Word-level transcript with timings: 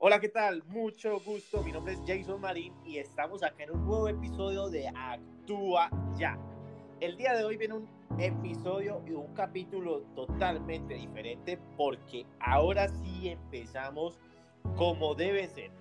Hola, 0.00 0.20
¿qué 0.20 0.28
tal? 0.28 0.62
Mucho 0.68 1.18
gusto. 1.18 1.60
Mi 1.64 1.72
nombre 1.72 1.94
es 1.94 2.00
Jason 2.06 2.40
Marín 2.40 2.72
y 2.84 2.98
estamos 2.98 3.42
acá 3.42 3.64
en 3.64 3.72
un 3.72 3.84
nuevo 3.84 4.08
episodio 4.08 4.68
de 4.68 4.86
Actúa 4.86 5.90
Ya. 6.16 6.38
El 7.00 7.16
día 7.16 7.34
de 7.34 7.42
hoy 7.42 7.56
viene 7.56 7.74
un 7.74 7.88
episodio 8.16 9.02
y 9.08 9.10
un 9.10 9.34
capítulo 9.34 10.02
totalmente 10.14 10.94
diferente 10.94 11.58
porque 11.76 12.24
ahora 12.38 12.86
sí 12.86 13.28
empezamos 13.28 14.20
como 14.76 15.16
debe 15.16 15.48
ser. 15.48 15.72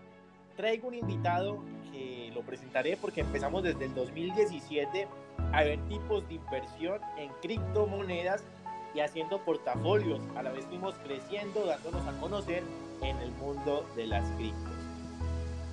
Traigo 0.56 0.88
un 0.88 0.96
invitado 0.96 1.64
que 1.92 2.32
lo 2.34 2.42
presentaré 2.42 2.98
porque 2.98 3.22
empezamos 3.22 3.62
desde 3.62 3.86
el 3.86 3.94
2017 3.94 5.08
a 5.54 5.64
ver 5.64 5.80
tipos 5.90 6.28
de 6.28 6.34
inversión 6.34 7.00
en 7.20 7.30
criptomonedas 7.44 8.44
y 8.96 9.00
haciendo 9.00 9.46
portafolios. 9.46 10.22
A 10.36 10.42
la 10.42 10.52
vez 10.52 10.66
fuimos 10.66 10.96
creciendo, 11.06 11.68
dándonos 11.68 12.02
a 12.08 12.20
conocer 12.20 12.64
en 13.02 13.18
el 13.18 13.32
mundo 13.34 13.86
de 13.96 14.08
las 14.08 14.30
criptos. 14.32 14.74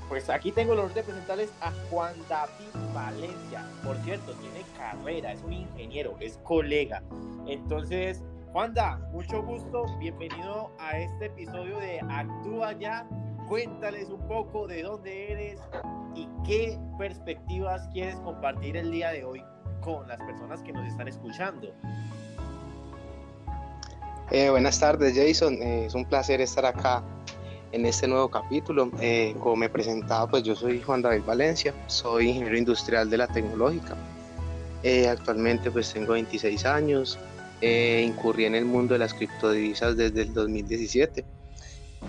Pues 0.09 0.29
aquí 0.29 0.53
tengo 0.53 0.75
el 0.75 0.81
honor 0.81 0.95
de 0.95 1.03
presentarles 1.03 1.51
a 1.61 1.73
Juan 1.91 2.15
David 2.29 2.69
Valencia. 2.95 3.67
Por 3.83 3.97
cierto, 3.99 4.33
tiene 4.35 4.63
carrera, 4.77 5.33
es 5.33 5.43
un 5.43 5.53
ingeniero, 5.55 6.15
es 6.21 6.39
colega. 6.45 7.03
Entonces, 7.47 8.23
Juanda, 8.53 8.99
mucho 9.11 9.43
gusto, 9.43 9.87
bienvenido 9.99 10.71
a 10.79 10.99
este 10.99 11.27
episodio 11.27 11.79
de 11.81 12.01
Actúa 12.09 12.73
Ya. 12.73 13.07
Cuéntales 13.49 14.09
un 14.11 14.27
poco 14.29 14.67
de 14.67 14.83
dónde 14.83 15.33
eres 15.33 15.61
y 16.15 16.29
qué 16.47 16.79
perspectivas 16.97 17.89
quieres 17.93 18.17
compartir 18.21 18.77
el 18.77 18.91
día 18.91 19.11
de 19.11 19.25
hoy 19.25 19.43
con 19.81 20.07
las 20.07 20.19
personas 20.19 20.63
que 20.63 20.73
nos 20.73 20.87
están 20.87 21.09
escuchando. 21.09 21.75
Eh, 24.31 24.49
buenas 24.49 24.81
tardes, 24.81 25.15
Jason. 25.15 25.55
Eh, 25.63 25.87
es 25.87 25.95
un 25.95 26.07
placer 26.07 26.41
estar 26.41 26.65
acá 26.65 27.03
en 27.73 27.85
este 27.85 28.09
nuevo 28.09 28.31
capítulo. 28.31 28.91
Eh, 29.01 29.35
como 29.39 29.57
me 29.57 29.69
presentaba, 29.69 30.27
pues 30.29 30.43
yo 30.43 30.57
soy 30.57 30.81
Juan 30.81 31.03
David 31.03 31.25
Valencia, 31.27 31.75
soy 31.87 32.29
ingeniero 32.29 32.57
industrial 32.57 33.11
de 33.11 33.19
la 33.19 33.27
tecnológica. 33.27 33.97
actualmente 35.11 35.71
pues 35.71 35.93
tengo 35.93 36.13
26 36.13 36.67
años, 36.67 37.19
incurrí 37.63 38.45
en 38.45 38.55
el 38.55 38.67
mundo 38.67 38.95
de 38.95 38.99
las 38.99 39.15
criptodivisas 39.15 39.97
desde 39.97 40.23
el 40.23 40.35
2017. 40.35 41.25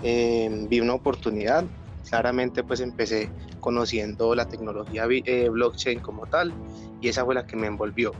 vi 0.02 0.80
una 0.80 0.94
oportunidad, 0.94 1.64
claramente 2.08 2.62
pues 2.62 2.80
empecé 2.80 3.30
conociendo 3.66 4.32
la 4.36 4.46
tecnología 4.46 5.08
blockchain 5.50 5.98
como 5.98 6.24
tal 6.26 6.52
y 7.00 7.08
esa 7.08 7.24
fue 7.24 7.34
la 7.34 7.48
que 7.48 7.56
me 7.56 7.66
envolvió. 7.66 8.12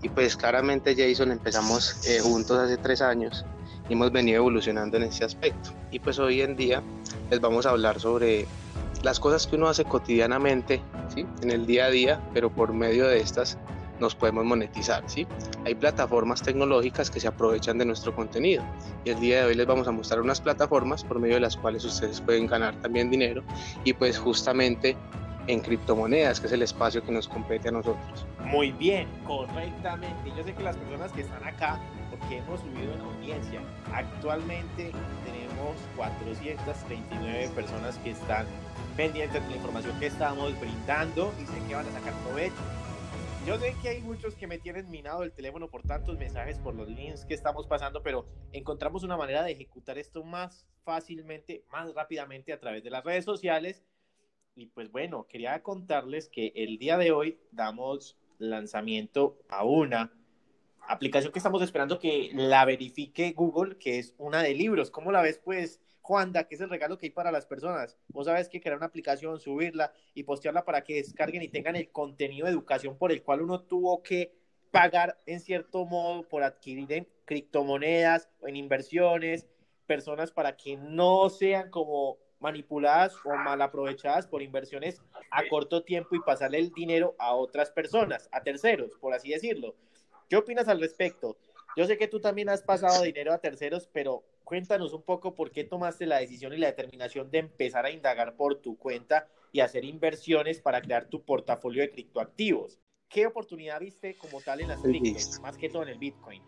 Y 0.00 0.08
pues 0.08 0.36
claramente 0.36 0.94
Jason 0.96 1.32
empezamos 1.32 2.06
eh, 2.06 2.20
juntos 2.20 2.56
hace 2.56 2.76
tres 2.76 3.02
años 3.02 3.44
y 3.88 3.94
hemos 3.94 4.12
venido 4.12 4.36
evolucionando 4.36 4.98
en 4.98 5.02
ese 5.02 5.24
aspecto. 5.24 5.70
Y 5.90 5.98
pues 5.98 6.20
hoy 6.20 6.42
en 6.42 6.54
día 6.54 6.84
les 7.32 7.40
vamos 7.40 7.66
a 7.66 7.70
hablar 7.70 7.98
sobre 7.98 8.46
las 9.02 9.18
cosas 9.18 9.48
que 9.48 9.56
uno 9.56 9.66
hace 9.66 9.84
cotidianamente, 9.84 10.80
¿sí? 11.12 11.26
en 11.42 11.50
el 11.50 11.66
día 11.66 11.86
a 11.86 11.90
día, 11.90 12.20
pero 12.32 12.48
por 12.48 12.72
medio 12.72 13.08
de 13.08 13.18
estas 13.18 13.58
nos 14.02 14.14
podemos 14.14 14.44
monetizar. 14.44 15.02
¿sí? 15.06 15.26
Hay 15.64 15.74
plataformas 15.74 16.42
tecnológicas 16.42 17.10
que 17.10 17.20
se 17.20 17.28
aprovechan 17.28 17.78
de 17.78 17.86
nuestro 17.86 18.14
contenido 18.14 18.62
y 19.04 19.10
el 19.10 19.20
día 19.20 19.38
de 19.38 19.44
hoy 19.46 19.54
les 19.54 19.66
vamos 19.66 19.88
a 19.88 19.92
mostrar 19.92 20.20
unas 20.20 20.40
plataformas 20.40 21.02
por 21.04 21.18
medio 21.18 21.36
de 21.36 21.40
las 21.40 21.56
cuales 21.56 21.84
ustedes 21.84 22.20
pueden 22.20 22.46
ganar 22.46 22.74
también 22.82 23.10
dinero 23.10 23.42
y 23.84 23.94
pues 23.94 24.18
justamente 24.18 24.96
en 25.46 25.60
criptomonedas, 25.60 26.40
que 26.40 26.46
es 26.46 26.52
el 26.52 26.62
espacio 26.62 27.02
que 27.02 27.10
nos 27.10 27.26
compete 27.26 27.68
a 27.68 27.72
nosotros. 27.72 28.26
Muy 28.44 28.70
bien, 28.72 29.08
correctamente. 29.26 30.30
Yo 30.36 30.44
sé 30.44 30.52
que 30.52 30.62
las 30.62 30.76
personas 30.76 31.10
que 31.12 31.22
están 31.22 31.44
acá, 31.44 31.80
porque 32.10 32.38
hemos 32.38 32.60
subido 32.60 32.92
en 32.92 33.00
audiencia, 33.00 33.60
actualmente 33.92 34.92
tenemos 35.24 35.76
439 35.96 37.50
personas 37.54 37.98
que 37.98 38.10
están 38.10 38.46
pendientes 38.96 39.42
de 39.42 39.50
la 39.50 39.56
información 39.56 39.98
que 39.98 40.06
estamos 40.06 40.58
brindando 40.60 41.32
y 41.42 41.46
sé 41.46 41.66
que 41.66 41.74
van 41.74 41.86
a 41.86 41.92
sacar 41.92 42.12
provecho. 42.24 42.54
Yo 43.46 43.58
sé 43.58 43.74
que 43.82 43.88
hay 43.88 44.00
muchos 44.00 44.36
que 44.36 44.46
me 44.46 44.58
tienen 44.58 44.88
minado 44.88 45.24
el 45.24 45.32
teléfono 45.32 45.68
por 45.68 45.82
tantos 45.82 46.16
mensajes, 46.16 46.58
por 46.60 46.74
los 46.74 46.88
links 46.88 47.24
que 47.24 47.34
estamos 47.34 47.66
pasando, 47.66 48.00
pero 48.02 48.24
encontramos 48.52 49.02
una 49.02 49.16
manera 49.16 49.42
de 49.42 49.50
ejecutar 49.50 49.98
esto 49.98 50.22
más 50.22 50.64
fácilmente, 50.84 51.64
más 51.70 51.92
rápidamente 51.92 52.52
a 52.52 52.60
través 52.60 52.84
de 52.84 52.90
las 52.90 53.02
redes 53.02 53.24
sociales 53.24 53.82
y 54.54 54.66
pues 54.66 54.90
bueno, 54.92 55.26
quería 55.26 55.62
contarles 55.62 56.28
que 56.28 56.52
el 56.54 56.78
día 56.78 56.98
de 56.98 57.10
hoy 57.10 57.40
damos 57.50 58.16
lanzamiento 58.38 59.38
a 59.48 59.64
una 59.64 60.12
aplicación 60.86 61.32
que 61.32 61.38
estamos 61.38 61.62
esperando 61.62 61.98
que 61.98 62.30
la 62.34 62.64
verifique 62.64 63.32
Google, 63.32 63.78
que 63.78 63.98
es 63.98 64.14
una 64.18 64.42
de 64.42 64.54
libros. 64.54 64.90
¿Cómo 64.90 65.10
la 65.10 65.22
ves, 65.22 65.40
pues, 65.42 65.80
Juanda, 66.02 66.44
que 66.44 66.56
es 66.56 66.60
el 66.60 66.68
regalo 66.68 66.98
que 66.98 67.06
hay 67.06 67.10
para 67.10 67.32
las 67.32 67.46
personas? 67.46 67.96
Vos 68.08 68.26
sabes 68.26 68.48
que 68.48 68.60
crear 68.60 68.76
una 68.76 68.86
aplicación, 68.86 69.38
subirla 69.38 69.92
y 70.14 70.24
postearla 70.24 70.64
para 70.64 70.82
que 70.82 70.96
descarguen 70.96 71.42
y 71.42 71.48
tengan 71.48 71.76
el 71.76 71.90
contenido 71.90 72.46
de 72.46 72.52
educación 72.52 72.98
por 72.98 73.12
el 73.12 73.22
cual 73.22 73.42
uno 73.42 73.62
tuvo 73.62 74.02
que 74.02 74.34
pagar 74.72 75.18
en 75.26 75.40
cierto 75.40 75.84
modo 75.84 76.28
por 76.28 76.42
adquirir 76.42 76.92
en 76.92 77.08
criptomonedas 77.24 78.28
o 78.40 78.48
en 78.48 78.56
inversiones, 78.56 79.46
personas 79.86 80.32
para 80.32 80.56
que 80.56 80.76
no 80.76 81.28
sean 81.28 81.70
como 81.70 82.18
manipuladas 82.40 83.14
o 83.24 83.34
mal 83.36 83.62
aprovechadas 83.62 84.26
por 84.26 84.42
inversiones 84.42 85.00
a 85.30 85.46
corto 85.48 85.84
tiempo 85.84 86.16
y 86.16 86.20
pasarle 86.20 86.58
el 86.58 86.72
dinero 86.72 87.14
a 87.18 87.34
otras 87.34 87.70
personas, 87.70 88.28
a 88.32 88.42
terceros, 88.42 88.96
por 89.00 89.14
así 89.14 89.30
decirlo. 89.30 89.76
¿Qué 90.28 90.36
opinas 90.36 90.66
al 90.66 90.80
respecto? 90.80 91.36
Yo 91.76 91.86
sé 91.86 91.96
que 91.96 92.08
tú 92.08 92.20
también 92.20 92.48
has 92.48 92.62
pasado 92.62 93.02
dinero 93.02 93.32
a 93.32 93.38
terceros, 93.38 93.88
pero 93.92 94.24
cuéntanos 94.52 94.92
un 94.92 95.00
poco 95.00 95.34
por 95.34 95.50
qué 95.50 95.64
tomaste 95.64 96.04
la 96.04 96.18
decisión 96.18 96.52
y 96.52 96.58
la 96.58 96.66
determinación 96.66 97.30
de 97.30 97.38
empezar 97.38 97.86
a 97.86 97.90
indagar 97.90 98.36
por 98.36 98.60
tu 98.60 98.76
cuenta 98.76 99.26
y 99.50 99.60
hacer 99.60 99.82
inversiones 99.82 100.60
para 100.60 100.82
crear 100.82 101.06
tu 101.06 101.24
portafolio 101.24 101.80
de 101.80 101.90
criptoactivos. 101.90 102.78
¿Qué 103.08 103.26
oportunidad 103.26 103.80
viste 103.80 104.14
como 104.18 104.42
tal 104.42 104.60
en 104.60 104.68
las 104.68 104.82
criptos, 104.82 105.40
más 105.40 105.56
que 105.56 105.70
todo 105.70 105.84
en 105.84 105.88
el 105.88 105.98
Bitcoin? 105.98 106.42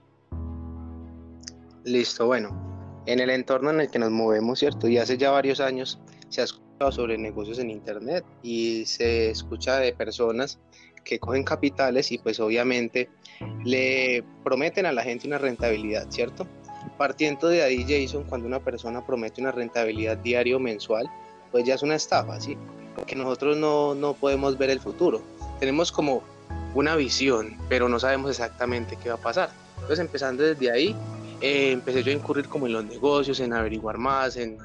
Listo, 1.84 2.26
bueno, 2.26 3.02
en 3.06 3.20
el 3.20 3.30
entorno 3.30 3.70
en 3.70 3.80
el 3.80 3.90
que 3.90 3.98
nos 3.98 4.10
movemos, 4.10 4.58
¿cierto? 4.58 4.86
Y 4.86 4.98
hace 4.98 5.16
ya 5.16 5.30
varios 5.30 5.60
años 5.60 5.98
se 6.28 6.42
ha 6.42 6.44
escuchado 6.44 6.92
sobre 6.92 7.16
negocios 7.16 7.58
en 7.58 7.70
Internet 7.70 8.22
y 8.42 8.84
se 8.84 9.30
escucha 9.30 9.78
de 9.78 9.94
personas 9.94 10.60
que 11.04 11.18
cogen 11.18 11.42
capitales 11.42 12.12
y 12.12 12.18
pues 12.18 12.38
obviamente 12.38 13.08
le 13.64 14.22
prometen 14.44 14.84
a 14.84 14.92
la 14.92 15.02
gente 15.02 15.26
una 15.26 15.38
rentabilidad, 15.38 16.10
¿cierto? 16.10 16.46
Partiendo 16.96 17.48
de 17.48 17.62
ahí, 17.62 17.84
Jason, 17.88 18.24
cuando 18.24 18.46
una 18.46 18.60
persona 18.60 19.04
promete 19.04 19.40
una 19.40 19.52
rentabilidad 19.52 20.16
diario 20.18 20.56
o 20.56 20.60
mensual, 20.60 21.10
pues 21.50 21.64
ya 21.64 21.74
es 21.74 21.82
una 21.82 21.94
estafa, 21.96 22.40
¿sí? 22.40 22.56
Porque 22.94 23.16
nosotros 23.16 23.56
no, 23.56 23.94
no 23.94 24.14
podemos 24.14 24.56
ver 24.56 24.70
el 24.70 24.80
futuro. 24.80 25.22
Tenemos 25.60 25.90
como 25.90 26.22
una 26.74 26.96
visión, 26.96 27.56
pero 27.68 27.88
no 27.88 27.98
sabemos 27.98 28.30
exactamente 28.30 28.96
qué 29.02 29.08
va 29.08 29.16
a 29.16 29.18
pasar. 29.18 29.50
Entonces, 29.76 30.00
empezando 30.00 30.42
desde 30.42 30.70
ahí, 30.70 30.96
eh, 31.40 31.72
empecé 31.72 32.02
yo 32.02 32.10
a 32.10 32.14
incurrir 32.14 32.48
como 32.48 32.66
en 32.66 32.72
los 32.72 32.84
negocios, 32.84 33.40
en 33.40 33.52
averiguar 33.52 33.98
más, 33.98 34.36
en, 34.36 34.58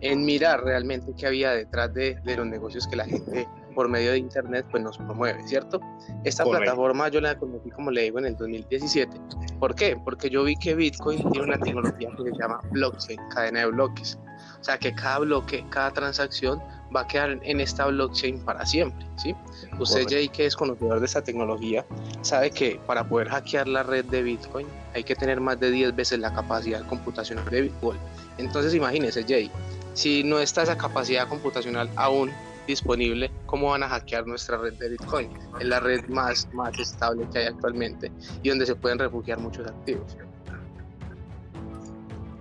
en 0.00 0.24
mirar 0.24 0.62
realmente 0.62 1.12
qué 1.18 1.26
había 1.26 1.50
detrás 1.52 1.92
de, 1.92 2.16
de, 2.24 2.36
los 2.36 2.46
negocios 2.46 2.86
que 2.86 2.96
la 2.96 3.04
gente 3.04 3.48
por 3.70 3.88
medio 3.88 4.12
de 4.12 4.18
internet 4.18 4.66
pues 4.70 4.82
nos 4.82 4.98
promueve, 4.98 5.42
¿cierto? 5.46 5.80
Esta 6.24 6.44
plataforma 6.44 7.08
yo 7.08 7.20
la 7.20 7.38
conocí 7.38 7.70
como 7.70 7.90
le 7.90 8.02
digo 8.02 8.18
en 8.18 8.26
el 8.26 8.36
2017. 8.36 9.16
¿Por 9.58 9.74
qué? 9.74 9.98
Porque 10.04 10.30
yo 10.30 10.44
vi 10.44 10.56
que 10.56 10.74
Bitcoin 10.74 11.18
tiene 11.30 11.46
una 11.46 11.58
tecnología 11.58 12.10
que 12.16 12.30
se 12.30 12.38
llama 12.38 12.60
blockchain, 12.70 13.20
cadena 13.34 13.60
de 13.60 13.66
bloques. 13.66 14.18
O 14.60 14.64
sea 14.64 14.78
que 14.78 14.94
cada 14.94 15.20
bloque, 15.20 15.64
cada 15.70 15.90
transacción 15.90 16.62
va 16.94 17.02
a 17.02 17.06
quedar 17.06 17.38
en 17.42 17.60
esta 17.60 17.86
blockchain 17.86 18.44
para 18.44 18.66
siempre, 18.66 19.06
¿sí? 19.16 19.34
Usted, 19.78 20.06
Jay, 20.08 20.28
que 20.28 20.46
es 20.46 20.56
conocedor 20.56 21.00
de 21.00 21.06
esta 21.06 21.22
tecnología, 21.22 21.84
sabe 22.22 22.50
que 22.50 22.80
para 22.86 23.08
poder 23.08 23.28
hackear 23.28 23.68
la 23.68 23.82
red 23.82 24.04
de 24.06 24.22
Bitcoin 24.22 24.66
hay 24.94 25.04
que 25.04 25.14
tener 25.14 25.40
más 25.40 25.58
de 25.60 25.70
10 25.70 25.94
veces 25.94 26.18
la 26.18 26.32
capacidad 26.32 26.84
computacional 26.86 27.44
de 27.48 27.62
Bitcoin. 27.62 27.98
Entonces, 28.38 28.74
imagínese, 28.74 29.24
Jay, 29.24 29.50
si 29.94 30.24
no 30.24 30.40
está 30.40 30.62
esa 30.62 30.76
capacidad 30.76 31.28
computacional 31.28 31.88
aún 31.96 32.30
disponible, 32.70 33.30
¿cómo 33.46 33.70
van 33.70 33.82
a 33.82 33.88
hackear 33.88 34.26
nuestra 34.26 34.56
red 34.56 34.74
de 34.74 34.90
Bitcoin? 34.90 35.30
Es 35.60 35.66
la 35.66 35.80
red 35.80 36.08
más, 36.08 36.48
más 36.54 36.78
estable 36.78 37.26
que 37.32 37.40
hay 37.40 37.46
actualmente 37.46 38.10
y 38.42 38.48
donde 38.48 38.66
se 38.66 38.74
pueden 38.74 38.98
refugiar 38.98 39.38
muchos 39.38 39.66
activos. 39.66 40.16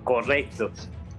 Correcto. 0.04 0.72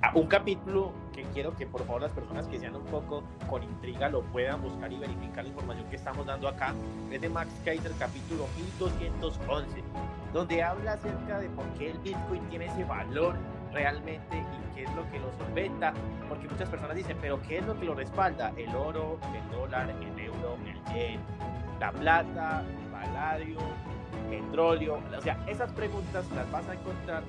Ah, 0.03 0.12
un 0.15 0.27
capítulo 0.27 0.93
que 1.12 1.25
quiero 1.35 1.55
que 1.55 1.67
por 1.67 1.85
favor 1.85 2.03
las 2.03 2.12
personas 2.12 2.47
que 2.47 2.59
sean 2.59 2.75
un 2.75 2.85
poco 2.87 3.23
con 3.49 3.62
intriga 3.62 4.09
lo 4.09 4.23
puedan 4.23 4.62
buscar 4.62 4.91
y 4.91 4.97
verificar 4.97 5.45
la 5.45 5.51
información 5.51 5.87
que 5.91 5.97
estamos 5.97 6.25
dando 6.25 6.49
acá. 6.49 6.75
Es 7.11 7.21
de 7.21 7.29
Max 7.29 7.51
Kaiser, 7.65 7.93
capítulo 7.99 8.47
1211, 8.56 9.83
donde 10.33 10.63
habla 10.63 10.95
acerca 10.95 11.39
de 11.39 11.49
por 11.51 11.67
qué 11.79 11.91
el 11.91 11.99
Bitcoin 11.99 12.43
tiene 12.49 12.67
ese 12.67 12.85
valor 12.85 13.35
realmente 13.72 14.37
y 14.37 14.75
qué 14.75 14.84
es 14.84 14.94
lo 14.94 15.08
que 15.11 15.19
lo 15.19 15.32
solventa, 15.38 15.93
porque 16.28 16.49
muchas 16.49 16.69
personas 16.69 16.96
dicen, 16.96 17.17
pero 17.20 17.40
¿qué 17.43 17.58
es 17.58 17.67
lo 17.67 17.78
que 17.78 17.87
lo 17.87 17.94
respalda? 17.94 18.52
El 18.56 18.75
oro, 18.75 19.19
el 19.34 19.56
dólar, 19.56 19.90
el 19.90 20.19
euro, 20.19 20.56
el 20.67 20.94
yen, 20.94 21.20
la 21.78 21.93
plata, 21.93 22.62
el 22.62 22.90
paladio, 22.90 23.58
el 24.31 24.40
petróleo, 24.40 25.00
o 25.17 25.20
sea, 25.20 25.38
esas 25.46 25.72
preguntas 25.72 26.28
las 26.32 26.50
vas 26.50 26.69
a 26.69 26.75
encontrar 26.75 27.22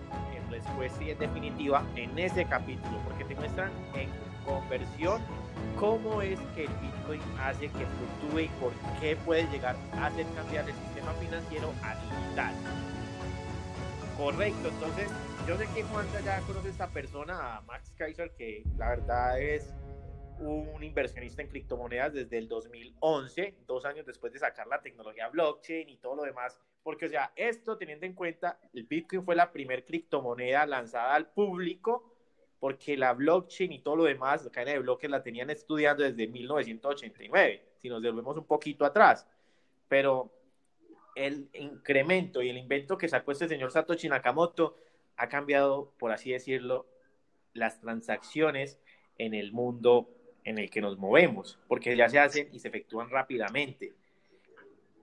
respuesta 0.52 1.04
y 1.04 1.12
en 1.12 1.18
definitiva 1.18 1.84
en 1.96 2.18
ese 2.20 2.46
capítulo, 2.46 2.98
porque 3.06 3.24
te 3.24 3.36
muestran 3.36 3.72
en 3.96 4.10
conversión, 4.46 5.22
cómo 5.80 6.22
es 6.22 6.40
que 6.56 6.66
el 6.66 6.74
Bitcoin 6.82 7.22
hace 7.40 7.70
que 7.70 7.86
fluctúe 7.86 8.40
y 8.42 8.48
por 8.60 8.72
qué 9.00 9.16
puede 9.16 9.48
llegar 9.48 9.76
a 9.98 10.08
hacer 10.08 10.26
cambiar 10.36 10.70
el 10.70 10.76
sistema 10.76 11.14
financiero 11.14 11.72
a 11.84 11.96
digital. 11.96 12.54
Correcto, 14.18 14.70
entonces 14.70 15.10
yo 15.48 15.58
sé 15.58 15.68
que 15.74 15.84
Juan 15.84 16.06
ya 16.24 16.40
conoce 16.42 16.68
a 16.68 16.72
esta 16.72 16.88
persona, 16.90 17.58
a 17.58 17.62
Max 17.62 17.94
Kaiser, 17.98 18.32
que 18.36 18.64
la 18.78 18.90
verdad 18.90 19.42
es 19.42 19.74
un 20.40 20.84
inversionista 20.84 21.42
en 21.42 21.48
criptomonedas 21.48 22.14
desde 22.14 22.38
el 22.38 22.48
2011, 22.48 23.56
dos 23.66 23.86
años 23.86 24.06
después 24.06 24.34
de 24.34 24.40
sacar 24.40 24.68
la 24.68 24.82
tecnología 24.82 25.30
blockchain 25.30 25.90
y 25.90 25.98
todo 25.98 26.16
lo 26.16 26.24
demás. 26.24 26.60
Porque, 26.84 27.06
o 27.06 27.10
sea, 27.10 27.32
esto 27.36 27.78
teniendo 27.78 28.06
en 28.06 28.14
cuenta, 28.14 28.60
el 28.74 28.84
Bitcoin 28.84 29.24
fue 29.24 29.36
la 29.36 29.52
primer 29.52 29.86
criptomoneda 29.86 30.66
lanzada 30.66 31.16
al 31.16 31.28
público, 31.28 32.14
porque 32.60 32.98
la 32.98 33.14
blockchain 33.14 33.72
y 33.72 33.80
todo 33.80 33.98
lo 33.98 34.04
demás, 34.04 34.44
la 34.46 34.52
cadena 34.52 34.74
de 34.74 34.80
bloques 34.80 35.10
la 35.10 35.24
tenían 35.24 35.50
estudiando 35.50 36.04
desde 36.04 36.28
1989, 36.28 37.64
si 37.78 37.90
nos 37.90 38.02
devolvemos 38.02 38.38
un 38.38 38.46
poquito 38.46 38.86
atrás. 38.86 39.28
Pero 39.88 40.32
el 41.16 41.50
incremento 41.54 42.42
y 42.42 42.50
el 42.50 42.58
invento 42.58 42.98
que 42.98 43.10
sacó 43.10 43.32
este 43.32 43.48
señor 43.48 43.72
Satoshi 43.72 44.08
Nakamoto 44.08 44.78
ha 45.22 45.30
cambiado, 45.30 45.94
por 46.00 46.12
así 46.12 46.32
decirlo, 46.32 46.88
las 47.54 47.80
transacciones 47.80 48.80
en 49.20 49.36
el 49.36 49.52
mundo 49.52 50.10
en 50.44 50.58
el 50.58 50.72
que 50.72 50.82
nos 50.82 50.98
movemos, 50.98 51.60
porque 51.68 51.96
ya 51.96 52.10
se 52.10 52.18
hacen 52.18 52.50
y 52.52 52.58
se 52.58 52.70
efectúan 52.70 53.12
rápidamente. 53.12 53.94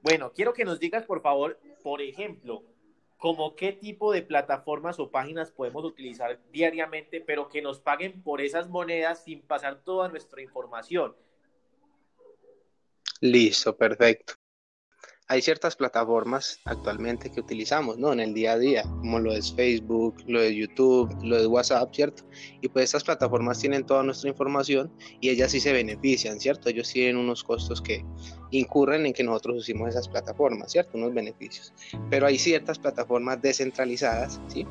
Bueno, 0.03 0.33
quiero 0.33 0.53
que 0.53 0.65
nos 0.65 0.81
digas, 0.81 1.05
por 1.05 1.23
favor, 1.23 1.61
por 1.85 2.03
ejemplo, 2.03 2.65
como 3.17 3.55
qué 3.55 3.73
tipo 3.73 4.13
de 4.13 4.23
plataformas 4.23 4.99
o 4.99 5.09
páginas 5.09 5.53
podemos 5.53 5.85
utilizar 5.85 6.41
diariamente, 6.51 7.21
pero 7.21 7.49
que 7.49 7.63
nos 7.63 7.79
paguen 7.79 8.21
por 8.23 8.41
esas 8.41 8.69
monedas 8.69 9.23
sin 9.23 9.41
pasar 9.43 9.85
toda 9.85 10.09
nuestra 10.09 10.43
información. 10.43 11.15
Listo, 13.21 13.77
perfecto 13.77 14.38
hay 15.29 15.43
ciertas 15.43 15.77
plataformas 15.77 16.61
actualmente 16.65 17.31
que 17.31 17.41
utilizamos, 17.41 17.99
¿no? 17.99 18.13
En 18.15 18.21
el 18.21 18.33
día 18.33 18.53
a 18.53 18.59
día, 18.59 18.83
como 18.83 19.19
lo 19.19 19.33
es 19.33 19.53
Facebook, 19.53 20.17
lo 20.27 20.41
de 20.41 20.55
YouTube, 20.55 21.15
lo 21.23 21.39
de 21.39 21.47
WhatsApp, 21.47 21.95
¿cierto? 21.95 22.25
Y 22.63 22.69
pues 22.69 22.87
estas 22.87 23.05
plataformas 23.05 23.59
tienen 23.59 23.85
toda 23.85 24.03
nuestra 24.03 24.31
información 24.31 24.91
y 25.21 25.29
ellas 25.29 25.51
sí 25.51 25.61
se 25.61 25.73
benefician, 25.73 26.41
¿cierto? 26.41 26.71
Ellos 26.71 26.91
tienen 26.91 27.19
unos 27.19 27.45
costos 27.45 27.83
que 27.83 28.05
incurren 28.51 29.05
en 29.05 29.13
que 29.13 29.23
nosotros 29.23 29.59
usemos 29.59 29.91
esas 29.91 30.09
plataformas, 30.09 30.73
¿cierto? 30.73 30.97
Unos 30.97 31.13
beneficios. 31.13 31.75
Pero 32.09 32.27
hay 32.27 32.39
ciertas 32.39 32.79
plataformas 32.79 33.43
descentralizadas, 33.43 34.41
¿sí? 34.49 34.67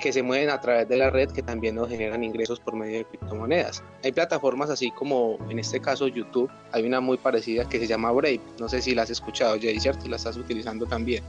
Que 0.00 0.12
se 0.12 0.22
mueven 0.22 0.50
a 0.50 0.60
través 0.60 0.88
de 0.88 0.96
la 0.96 1.10
red 1.10 1.30
que 1.30 1.42
también 1.42 1.74
nos 1.74 1.88
generan 1.88 2.24
ingresos 2.24 2.60
por 2.60 2.74
medio 2.74 2.98
de 2.98 3.04
criptomonedas. 3.04 3.82
Hay 4.04 4.12
plataformas 4.12 4.70
así 4.70 4.90
como 4.90 5.38
en 5.48 5.58
este 5.58 5.80
caso 5.80 6.08
YouTube, 6.08 6.50
hay 6.72 6.84
una 6.84 7.00
muy 7.00 7.16
parecida 7.16 7.68
que 7.68 7.78
se 7.78 7.86
llama 7.86 8.10
Brave, 8.12 8.40
no 8.58 8.68
sé 8.68 8.82
si 8.82 8.94
la 8.94 9.02
has 9.02 9.10
escuchado 9.10 9.56
Jay, 9.60 9.78
¿cierto? 9.78 10.08
La 10.08 10.16
estás 10.16 10.36
utilizando 10.36 10.86
también. 10.86 11.22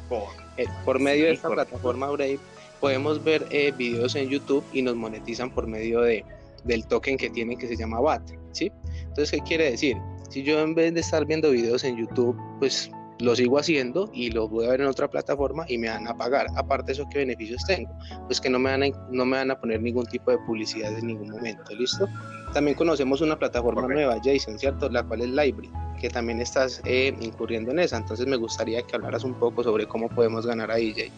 Eh, 0.58 0.66
por 0.86 1.00
medio 1.00 1.26
de 1.26 1.34
esta 1.34 1.50
plataforma 1.50 2.10
Brave 2.10 2.40
podemos 2.80 3.24
ver 3.24 3.46
eh, 3.52 3.72
videos 3.78 4.16
en 4.16 4.30
YouTube 4.30 4.64
y 4.74 4.82
nos 4.82 4.96
monetizan 4.96 5.50
por 5.52 5.68
medio 5.68 6.02
de, 6.02 6.26
del 6.64 6.86
token 6.86 7.18
que 7.18 7.30
tienen 7.30 7.58
que 7.58 7.68
se 7.68 7.78
llama 7.78 8.00
BAT, 8.00 8.22
¿sí? 8.52 8.72
Entonces, 9.00 9.32
¿qué 9.32 9.40
quiere 9.48 9.72
decir? 9.72 9.98
Si 10.30 10.44
yo 10.44 10.60
en 10.60 10.74
vez 10.74 10.94
de 10.94 11.00
estar 11.00 11.26
viendo 11.26 11.52
videos 11.52 11.84
en 11.84 11.96
YouTube, 11.96 12.36
pues 12.60 12.90
lo 13.24 13.36
sigo 13.36 13.58
haciendo 13.58 14.10
y 14.14 14.32
lo 14.32 14.50
voy 14.50 14.66
a 14.66 14.72
ver 14.72 14.82
en 14.82 14.88
otra 14.88 15.10
plataforma 15.10 15.66
y 15.70 15.78
me 15.78 15.88
van 15.90 16.08
a 16.08 16.16
pagar. 16.16 16.48
Aparte 16.58 16.88
de 16.88 16.92
eso, 16.94 17.08
¿qué 17.10 17.20
beneficios 17.20 17.64
tengo? 17.66 17.90
Pues 18.26 18.42
que 18.42 18.50
no 18.50 18.60
me 18.60 18.72
van 18.72 18.84
a, 18.84 18.88
no 19.10 19.26
me 19.26 19.38
van 19.38 19.50
a 19.50 19.60
poner 19.60 19.82
ningún 19.82 20.06
tipo 20.06 20.32
de 20.32 20.38
publicidad 20.40 20.92
en 20.98 21.08
ningún 21.08 21.30
momento, 21.30 21.74
¿listo? 21.74 22.08
También 22.54 22.76
conocemos 22.76 23.22
una 23.22 23.40
plataforma 23.40 23.88
nueva, 23.88 24.18
Jason, 24.22 24.60
¿cierto? 24.60 24.90
La 24.90 25.04
cual 25.04 25.22
es 25.22 25.30
Library, 25.30 25.72
que 26.02 26.10
también 26.10 26.42
estás 26.42 26.82
eh, 26.84 27.16
incurriendo 27.22 27.72
en 27.72 27.80
esa. 27.80 27.98
Entonces 27.98 28.28
me 28.28 28.36
gustaría 28.36 28.82
que 28.84 28.96
hablaras 28.96 29.24
un 29.24 29.36
poco 29.36 29.64
sobre 29.64 29.88
cómo 29.88 30.10
podemos 30.10 30.46
ganar 30.46 30.70
ahí, 30.70 30.94
Jay. 30.94 31.12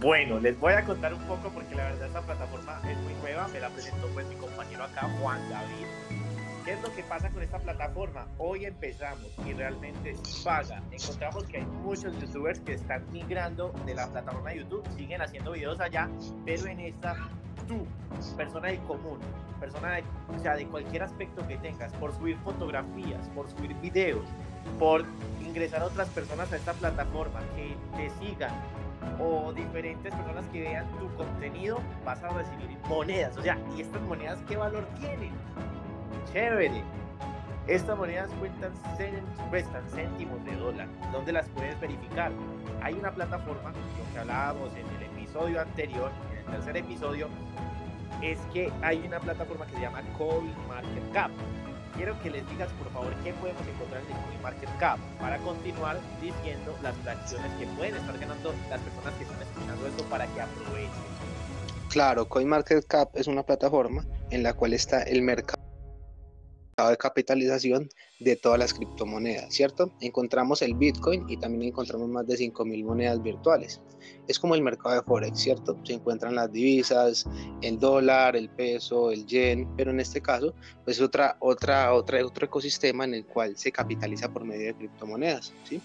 Bueno, 0.00 0.40
les 0.40 0.58
voy 0.58 0.72
a 0.72 0.84
contar 0.84 1.14
un 1.14 1.22
poco 1.22 1.50
porque 1.54 1.76
la 1.76 1.84
verdad 1.84 2.08
esta 2.08 2.22
plataforma 2.22 2.80
es 2.90 2.98
muy 2.98 3.12
nueva, 3.22 3.46
me 3.48 3.60
la 3.60 3.68
presentó 3.68 4.08
pues 4.08 4.26
mi 4.26 4.34
compañero 4.34 4.82
acá, 4.82 5.08
Juan 5.20 5.38
David 5.48 5.86
¿Qué 6.64 6.72
es 6.72 6.82
lo 6.82 6.94
que 6.94 7.02
pasa 7.04 7.30
con 7.30 7.42
esta 7.42 7.58
plataforma? 7.58 8.26
Hoy 8.36 8.66
empezamos 8.66 9.26
y 9.46 9.54
realmente 9.54 10.14
paga. 10.44 10.82
Encontramos 10.90 11.44
que 11.44 11.58
hay 11.58 11.64
muchos 11.64 12.18
youtubers 12.20 12.60
que 12.60 12.74
están 12.74 13.10
migrando 13.12 13.72
de 13.86 13.94
la 13.94 14.06
plataforma 14.08 14.50
de 14.50 14.58
YouTube, 14.58 14.86
siguen 14.96 15.22
haciendo 15.22 15.52
videos 15.52 15.80
allá, 15.80 16.08
pero 16.44 16.66
en 16.66 16.80
esta 16.80 17.16
tú, 17.66 17.86
persona 18.36 18.68
del 18.68 18.80
común, 18.80 19.18
persona 19.58 19.92
de, 19.92 20.04
o 20.36 20.38
sea, 20.38 20.54
de 20.54 20.66
cualquier 20.66 21.02
aspecto 21.02 21.46
que 21.48 21.56
tengas, 21.58 21.92
por 21.94 22.14
subir 22.14 22.36
fotografías, 22.38 23.26
por 23.28 23.48
subir 23.48 23.74
videos, 23.76 24.26
por 24.78 25.04
ingresar 25.40 25.82
a 25.82 25.86
otras 25.86 26.08
personas 26.10 26.52
a 26.52 26.56
esta 26.56 26.74
plataforma, 26.74 27.40
que 27.56 27.74
te 27.96 28.10
sigan, 28.18 28.52
o 29.18 29.52
diferentes 29.54 30.14
personas 30.14 30.44
que 30.48 30.60
vean 30.60 30.86
tu 30.98 31.14
contenido, 31.16 31.80
vas 32.04 32.22
a 32.22 32.28
recibir 32.28 32.76
monedas. 32.86 33.36
O 33.38 33.42
sea, 33.42 33.58
¿y 33.76 33.80
estas 33.80 34.02
monedas 34.02 34.38
qué 34.46 34.56
valor 34.56 34.86
tienen? 34.98 35.32
Chévere. 36.32 36.82
Estas 37.66 37.96
monedas 37.96 38.30
cuentan, 38.40 38.72
cuestan 39.50 39.82
céntimos 39.90 40.44
de 40.44 40.56
dólar. 40.56 40.88
¿Dónde 41.12 41.32
las 41.32 41.48
puedes 41.50 41.78
verificar? 41.80 42.32
Hay 42.82 42.94
una 42.94 43.12
plataforma, 43.12 43.70
lo 43.70 44.12
que 44.12 44.18
hablábamos 44.18 44.70
en 44.74 44.86
el 44.96 45.02
episodio 45.04 45.60
anterior, 45.60 46.10
en 46.32 46.38
el 46.38 46.56
tercer 46.56 46.76
episodio, 46.78 47.28
es 48.22 48.38
que 48.52 48.72
hay 48.82 48.98
una 49.06 49.20
plataforma 49.20 49.66
que 49.66 49.74
se 49.74 49.80
llama 49.82 50.02
CoinMarketCap. 50.18 51.30
Quiero 51.96 52.20
que 52.22 52.30
les 52.30 52.48
digas, 52.48 52.70
por 52.72 52.90
favor, 52.92 53.14
qué 53.22 53.32
podemos 53.34 53.62
encontrar 53.66 54.02
en 54.02 54.16
CoinMarketCap 54.16 54.98
para 55.20 55.38
continuar 55.38 56.00
diciendo 56.20 56.76
las 56.82 56.96
fracciones 56.98 57.52
que 57.58 57.66
pueden 57.66 57.94
estar 57.94 58.18
ganando 58.18 58.54
las 58.68 58.80
personas 58.80 59.14
que 59.14 59.24
están 59.24 59.42
escuchando 59.42 59.86
esto 59.86 60.04
para 60.04 60.26
que 60.26 60.40
aprovechen. 60.40 60.90
Claro, 61.88 62.28
CoinMarketCap 62.28 63.16
es 63.16 63.26
una 63.26 63.42
plataforma 63.42 64.04
en 64.30 64.42
la 64.42 64.54
cual 64.54 64.72
está 64.72 65.02
el 65.02 65.22
mercado 65.22 65.59
de 66.88 66.96
capitalización 66.96 67.90
de 68.20 68.36
todas 68.36 68.58
las 68.58 68.72
criptomonedas, 68.72 69.52
¿cierto? 69.52 69.92
Encontramos 70.00 70.62
el 70.62 70.74
Bitcoin 70.74 71.28
y 71.28 71.36
también 71.36 71.72
encontramos 71.72 72.08
más 72.08 72.26
de 72.26 72.36
5.000 72.36 72.84
monedas 72.84 73.22
virtuales. 73.22 73.80
Es 74.28 74.38
como 74.38 74.54
el 74.54 74.62
mercado 74.62 74.94
de 74.94 75.02
Forex, 75.02 75.38
¿cierto? 75.38 75.76
Se 75.84 75.94
encuentran 75.94 76.34
las 76.34 76.52
divisas, 76.52 77.26
el 77.62 77.78
dólar, 77.78 78.36
el 78.36 78.48
peso, 78.48 79.10
el 79.10 79.26
yen, 79.26 79.68
pero 79.76 79.90
en 79.90 80.00
este 80.00 80.20
caso, 80.20 80.54
pues 80.84 81.00
otra, 81.00 81.36
otra, 81.40 81.92
otra, 81.92 82.24
otro 82.24 82.46
ecosistema 82.46 83.04
en 83.04 83.14
el 83.14 83.26
cual 83.26 83.56
se 83.56 83.72
capitaliza 83.72 84.32
por 84.32 84.44
medio 84.44 84.66
de 84.66 84.74
criptomonedas, 84.74 85.52
¿sí? 85.68 85.80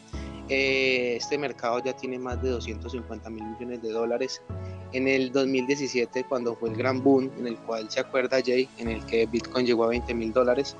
Eh, 0.48 1.16
este 1.16 1.38
mercado 1.38 1.82
ya 1.84 1.94
tiene 1.94 2.20
más 2.20 2.42
de 2.42 2.50
250 2.50 3.30
mil 3.30 3.44
millones 3.44 3.82
de 3.82 3.90
dólares. 3.90 4.42
En 4.92 5.08
el 5.08 5.32
2017, 5.32 6.26
cuando 6.30 6.56
fue 6.56 6.70
el 6.70 6.76
gran 6.76 7.04
boom, 7.04 7.32
en 7.40 7.48
el 7.48 7.58
cual 7.58 7.90
se 7.90 8.00
acuerda 8.00 8.38
Jay, 8.46 8.70
en 8.78 8.90
el 8.90 9.06
que 9.08 9.26
Bitcoin 9.26 9.66
llegó 9.66 9.86
a 9.86 9.88
20 9.88 10.14
mil 10.14 10.32
dólares, 10.32 10.76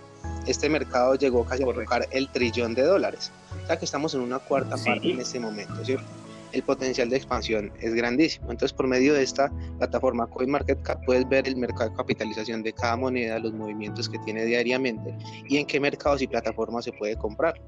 este 0.46 0.70
mercado 0.70 1.16
llegó 1.16 1.44
casi 1.46 1.64
a 1.64 1.66
tocar 1.66 2.08
el 2.12 2.30
trillón 2.30 2.76
de 2.76 2.84
dólares. 2.84 3.32
O 3.64 3.68
sea 3.68 3.78
que 3.78 3.86
estamos 3.86 4.14
en 4.14 4.22
una 4.22 4.40
cuarta 4.40 4.78
parte 4.78 5.12
en 5.12 5.20
este 5.20 5.40
momento, 5.40 5.84
¿cierto? 5.84 6.06
El 6.52 6.64
potencial 6.64 7.10
de 7.10 7.18
expansión 7.18 7.72
es 7.82 7.94
grandísimo. 7.94 8.52
Entonces, 8.52 8.72
por 8.72 8.88
medio 8.88 9.14
de 9.14 9.24
esta 9.24 9.52
plataforma 9.78 10.28
CoinMarketCap 10.28 11.04
puedes 11.06 11.28
ver 11.28 11.48
el 11.48 11.58
mercado 11.58 11.90
de 11.90 11.96
capitalización 11.96 12.64
de 12.64 12.72
cada 12.72 12.96
moneda, 12.96 13.40
los 13.40 13.54
movimientos 13.54 14.08
que 14.08 14.18
tiene 14.20 14.46
diariamente 14.46 15.18
y 15.50 15.58
en 15.58 15.66
qué 15.66 15.80
mercados 15.80 16.22
y 16.22 16.28
plataformas 16.28 16.86
se 16.86 16.94
puede 16.94 17.18
comprar. 17.18 17.60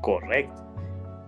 Correcto. 0.00 0.70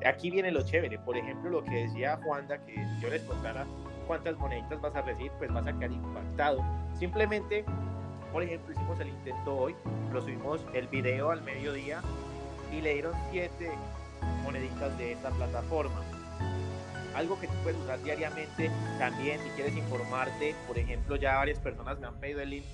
Aquí 0.05 0.31
viene 0.31 0.51
lo 0.51 0.63
chévere. 0.63 0.99
Por 0.99 1.17
ejemplo, 1.17 1.51
lo 1.51 1.65
que 1.65 1.85
decía 1.87 2.19
Juanda, 2.25 2.59
que 2.65 2.75
yo 3.01 3.09
les 3.09 3.23
contara 3.23 3.65
cuántas 4.07 4.37
moneditas 4.39 4.81
vas 4.81 4.97
a 4.97 5.03
recibir, 5.03 5.31
pues 5.39 5.53
vas 5.53 5.67
a 5.67 5.73
quedar 5.75 5.93
impactado. 5.93 6.65
Simplemente, 6.99 7.65
por 8.33 8.43
ejemplo, 8.43 8.73
hicimos 8.73 8.99
el 8.99 9.09
intento 9.09 9.55
hoy, 9.55 9.75
lo 10.13 10.21
subimos 10.23 10.65
el 10.73 10.89
video 10.89 11.31
al 11.31 11.43
mediodía 11.43 12.01
y 12.73 12.81
le 12.81 12.95
dieron 12.95 13.13
siete 13.31 13.71
moneditas 14.43 14.97
de 14.97 15.13
esta 15.13 15.31
plataforma. 15.31 16.01
Algo 17.15 17.39
que 17.39 17.47
tú 17.47 17.53
puedes 17.63 17.79
usar 17.81 18.03
diariamente 18.03 18.71
también 18.99 19.39
si 19.41 19.51
quieres 19.51 19.77
informarte, 19.77 20.55
por 20.67 20.79
ejemplo, 20.79 21.17
ya 21.17 21.37
varias 21.37 21.59
personas 21.59 22.01
me 22.01 22.07
han 22.07 22.15
pedido 22.15 22.41
el 22.41 22.51
link 22.51 22.65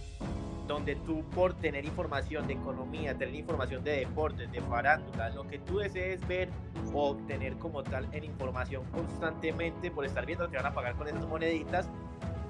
donde 0.68 0.96
tú 0.96 1.24
por 1.34 1.54
tener 1.54 1.86
información 1.86 2.46
de 2.46 2.52
economía, 2.52 3.16
tener 3.16 3.34
información 3.34 3.82
de 3.82 4.00
deportes, 4.00 4.52
de 4.52 4.60
farándula, 4.60 5.30
lo 5.30 5.48
que 5.48 5.58
tú 5.58 5.78
desees 5.78 6.26
ver 6.28 6.50
o 6.92 7.08
obtener 7.08 7.54
como 7.54 7.82
tal 7.82 8.06
en 8.12 8.22
información 8.22 8.84
constantemente 8.92 9.90
por 9.90 10.04
estar 10.04 10.26
viendo 10.26 10.46
te 10.46 10.56
van 10.56 10.66
a 10.66 10.74
pagar 10.74 10.94
con 10.94 11.08
esas 11.08 11.26
moneditas 11.26 11.88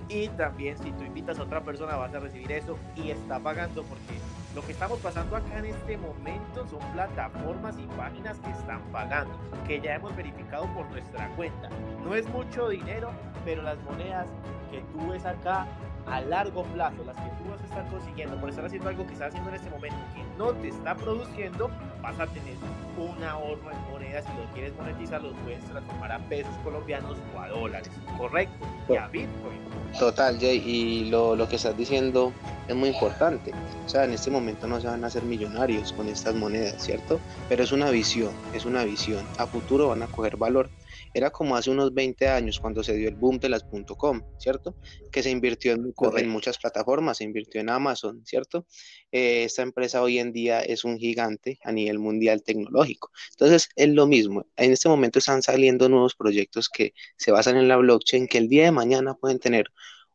y 0.09 0.29
también 0.29 0.77
si 0.79 0.91
tú 0.93 1.05
invitas 1.05 1.39
a 1.39 1.43
otra 1.43 1.63
persona 1.63 1.97
vas 1.97 2.15
a 2.15 2.21
recibir 2.21 2.51
eso 2.53 2.79
y 2.97 3.11
está 3.11 3.39
pagando 3.39 3.83
porque 3.85 4.19
lo 4.55 4.63
que 4.63 4.73
estamos 4.73 4.99
pasando 5.01 5.37
acá 5.37 5.59
en 5.59 5.67
este 5.67 5.99
momento 5.99 6.67
son 6.67 6.81
plataformas 6.93 7.77
y 7.79 7.87
páginas 7.97 8.39
que 8.41 8.51
están 8.51 8.81
pagando, 8.91 9.39
que 9.67 9.81
ya 9.81 9.95
hemos 9.95 10.17
verificado 10.17 10.67
por 10.75 10.91
nuestra 10.91 11.29
cuenta. 11.37 11.69
No 12.03 12.15
es 12.15 12.27
mucho 12.29 12.69
dinero, 12.69 13.13
pero 13.45 13.63
las 13.63 13.79
monedas 13.83 14.27
que 14.71 14.81
tú 14.93 15.11
ves 15.11 15.25
acá 15.27 15.67
a 16.11 16.21
largo 16.21 16.65
plazo, 16.65 17.05
las 17.05 17.17
que 17.17 17.31
tú 17.43 17.51
vas 17.51 17.61
a 17.61 17.65
estar 17.65 17.89
consiguiendo 17.89 18.37
por 18.41 18.51
estar 18.51 18.65
haciendo 18.65 18.89
algo 18.89 19.07
que 19.07 19.13
estás 19.13 19.29
haciendo 19.29 19.51
en 19.51 19.57
este 19.57 19.71
momento 19.71 19.97
que 20.15 20.25
no 20.37 20.53
te 20.53 20.69
está 20.69 20.95
produciendo, 20.97 21.71
vas 22.03 22.19
a 22.19 22.27
tener 22.27 22.57
un 22.97 23.23
ahorro 23.23 23.71
en 23.71 23.93
monedas. 23.93 24.25
Si 24.25 24.33
lo 24.33 24.53
quieres 24.53 24.75
monetizar, 24.77 25.23
lo 25.23 25.33
puedes 25.33 25.65
transformar 25.65 26.13
a 26.13 26.19
pesos 26.29 26.53
colombianos 26.65 27.17
o 27.35 27.41
a 27.41 27.49
dólares, 27.49 27.91
¿correcto? 28.17 28.67
Y 28.89 29.13
Bitcoin. 29.13 29.59
Total, 29.99 30.39
Jay, 30.39 30.63
y 30.65 31.11
lo, 31.11 31.35
lo 31.35 31.49
que 31.49 31.57
estás 31.57 31.77
diciendo 31.77 32.33
es 32.69 32.77
muy 32.77 32.91
importante. 32.91 33.53
O 33.85 33.89
sea, 33.89 34.05
en 34.05 34.13
este 34.13 34.31
momento 34.31 34.67
no 34.67 34.81
se 34.81 34.87
van 34.87 35.03
a 35.05 35.07
hacer 35.07 35.23
millonarios 35.23 35.93
con 35.93 36.09
estas 36.09 36.35
monedas, 36.35 36.83
¿cierto? 36.83 37.19
Pero 37.49 37.65
es 37.65 37.73
una 37.73 37.91
visión, 37.91 38.33
es 38.53 38.67
una 38.67 38.85
visión. 38.85 39.25
A 39.39 39.47
futuro 39.47 39.89
van 39.89 40.03
a 40.03 40.07
coger 40.07 40.37
valor. 40.37 40.69
Era 41.15 41.31
como 41.31 41.57
hace 41.57 41.71
unos 41.71 41.93
20 41.95 42.29
años 42.29 42.59
cuando 42.61 42.83
se 42.83 42.95
dio 42.95 43.09
el 43.09 43.17
boom 43.17 43.39
de 43.39 43.49
las 43.49 43.65
.com, 43.97 44.23
¿cierto? 44.39 44.77
Que 45.11 45.23
se 45.23 45.31
invirtió 45.31 45.73
en, 45.73 45.93
en 46.17 46.29
muchas 46.29 46.59
plataformas, 46.59 47.19
se 47.19 47.25
invirtió 47.25 47.61
en 47.61 47.71
Amazon, 47.71 48.25
¿cierto? 48.25 48.67
Eh, 49.11 49.45
esta 49.45 49.63
empresa 49.63 50.03
hoy 50.03 50.19
en 50.19 50.33
día 50.33 50.61
es 50.61 50.85
un 50.85 50.99
gigante 50.99 51.59
a 51.65 51.73
nivel 51.73 51.99
mundial 51.99 52.43
tecnológico. 52.43 53.11
Entonces, 53.31 53.69
es 53.77 53.89
lo 53.89 54.07
mismo. 54.07 54.47
En 54.57 54.73
este 54.73 54.89
momento 54.89 55.19
están 55.19 55.43
saliendo 55.43 55.89
nuevos 55.89 56.15
proyectos 56.15 56.69
que 56.69 56.93
se 57.17 57.31
basan 57.31 57.57
en 57.57 57.69
la 57.69 57.77
blockchain, 57.77 58.27
que 58.27 58.39
el 58.39 58.49
día 58.49 58.65
de 58.65 58.73
mañana 58.73 59.15
pueden 59.15 59.39
tener 59.39 59.67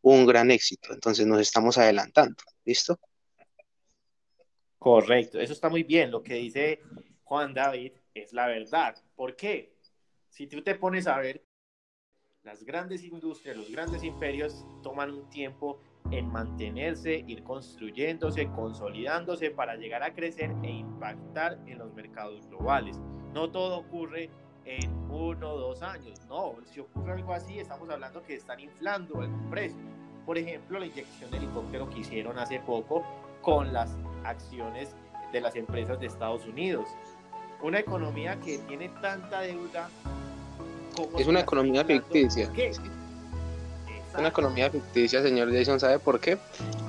un 0.02 0.25
gran 0.25 0.52
éxito. 0.52 0.94
Entonces, 0.94 1.25
nos 1.25 1.42
estamos 1.42 1.78
adelantando. 1.78 2.36
¿Listo? 2.66 3.00
Correcto, 4.84 5.40
eso 5.40 5.54
está 5.54 5.70
muy 5.70 5.84
bien. 5.84 6.12
Lo 6.12 6.22
que 6.22 6.36
dice 6.36 6.82
Juan 7.24 7.54
David 7.54 7.94
es 8.13 8.34
la 8.34 8.48
verdad. 8.48 8.96
¿Por 9.16 9.36
qué? 9.36 9.73
Si 10.34 10.48
tú 10.48 10.63
te 10.63 10.74
pones 10.74 11.06
a 11.06 11.20
ver, 11.20 11.46
las 12.42 12.63
grandes 12.63 13.04
industrias, 13.04 13.56
los 13.56 13.70
grandes 13.70 14.04
imperios 14.04 14.66
toman 14.82 15.12
un 15.12 15.30
tiempo 15.30 15.80
en 16.10 16.28
mantenerse, 16.28 17.24
ir 17.28 17.44
construyéndose, 17.44 18.48
consolidándose 18.48 19.52
para 19.52 19.75
llegar 19.75 20.02
a 20.02 20.16
crecer 20.16 20.52
e 20.63 20.72
impactar 20.72 21.60
en 21.68 21.78
los 21.78 21.94
mercados 21.94 22.48
globales. 22.48 23.00
No 23.32 23.52
todo 23.52 23.78
ocurre 23.78 24.32
en 24.66 24.92
uno 25.12 25.52
o 25.52 25.60
dos 25.60 25.84
años, 25.84 26.20
no, 26.28 26.56
si 26.66 26.80
ocurre 26.80 27.13
algo 27.13 27.32
así, 27.34 27.60
estamos 27.60 27.88
hablando 27.92 28.24
que 28.24 28.34
están 28.34 28.60
inflando 28.60 29.22
el 29.22 29.30
precio. 29.52 29.78
Por 30.25 30.40
ejemplo, 30.40 30.80
la 30.80 30.88
inyección 30.88 31.30
de 31.30 31.38
helicóptero 31.38 31.88
que 31.92 32.00
hicieron 32.00 32.40
hace 32.40 32.60
poco 32.60 33.06
con 33.44 33.72
las 33.72 33.96
acciones 34.24 34.96
de 35.32 35.42
las 35.42 35.56
empresas 35.56 36.00
de 36.00 36.08
Estados 36.08 36.44
Unidos. 36.48 36.90
Una 37.62 37.80
economía 37.80 38.40
que 38.40 38.58
tiene 38.58 38.90
tanta 39.02 39.42
deuda 39.42 39.90
es 41.18 41.28
una 41.28 41.42
economía 41.42 41.84
ficticia. 41.84 42.50
Una 44.18 44.28
economía 44.28 44.70
ficticia, 44.70 45.22
señor 45.22 45.52
Jason, 45.54 45.80
¿sabe 45.80 46.00
por 46.00 46.20
qué? 46.20 46.38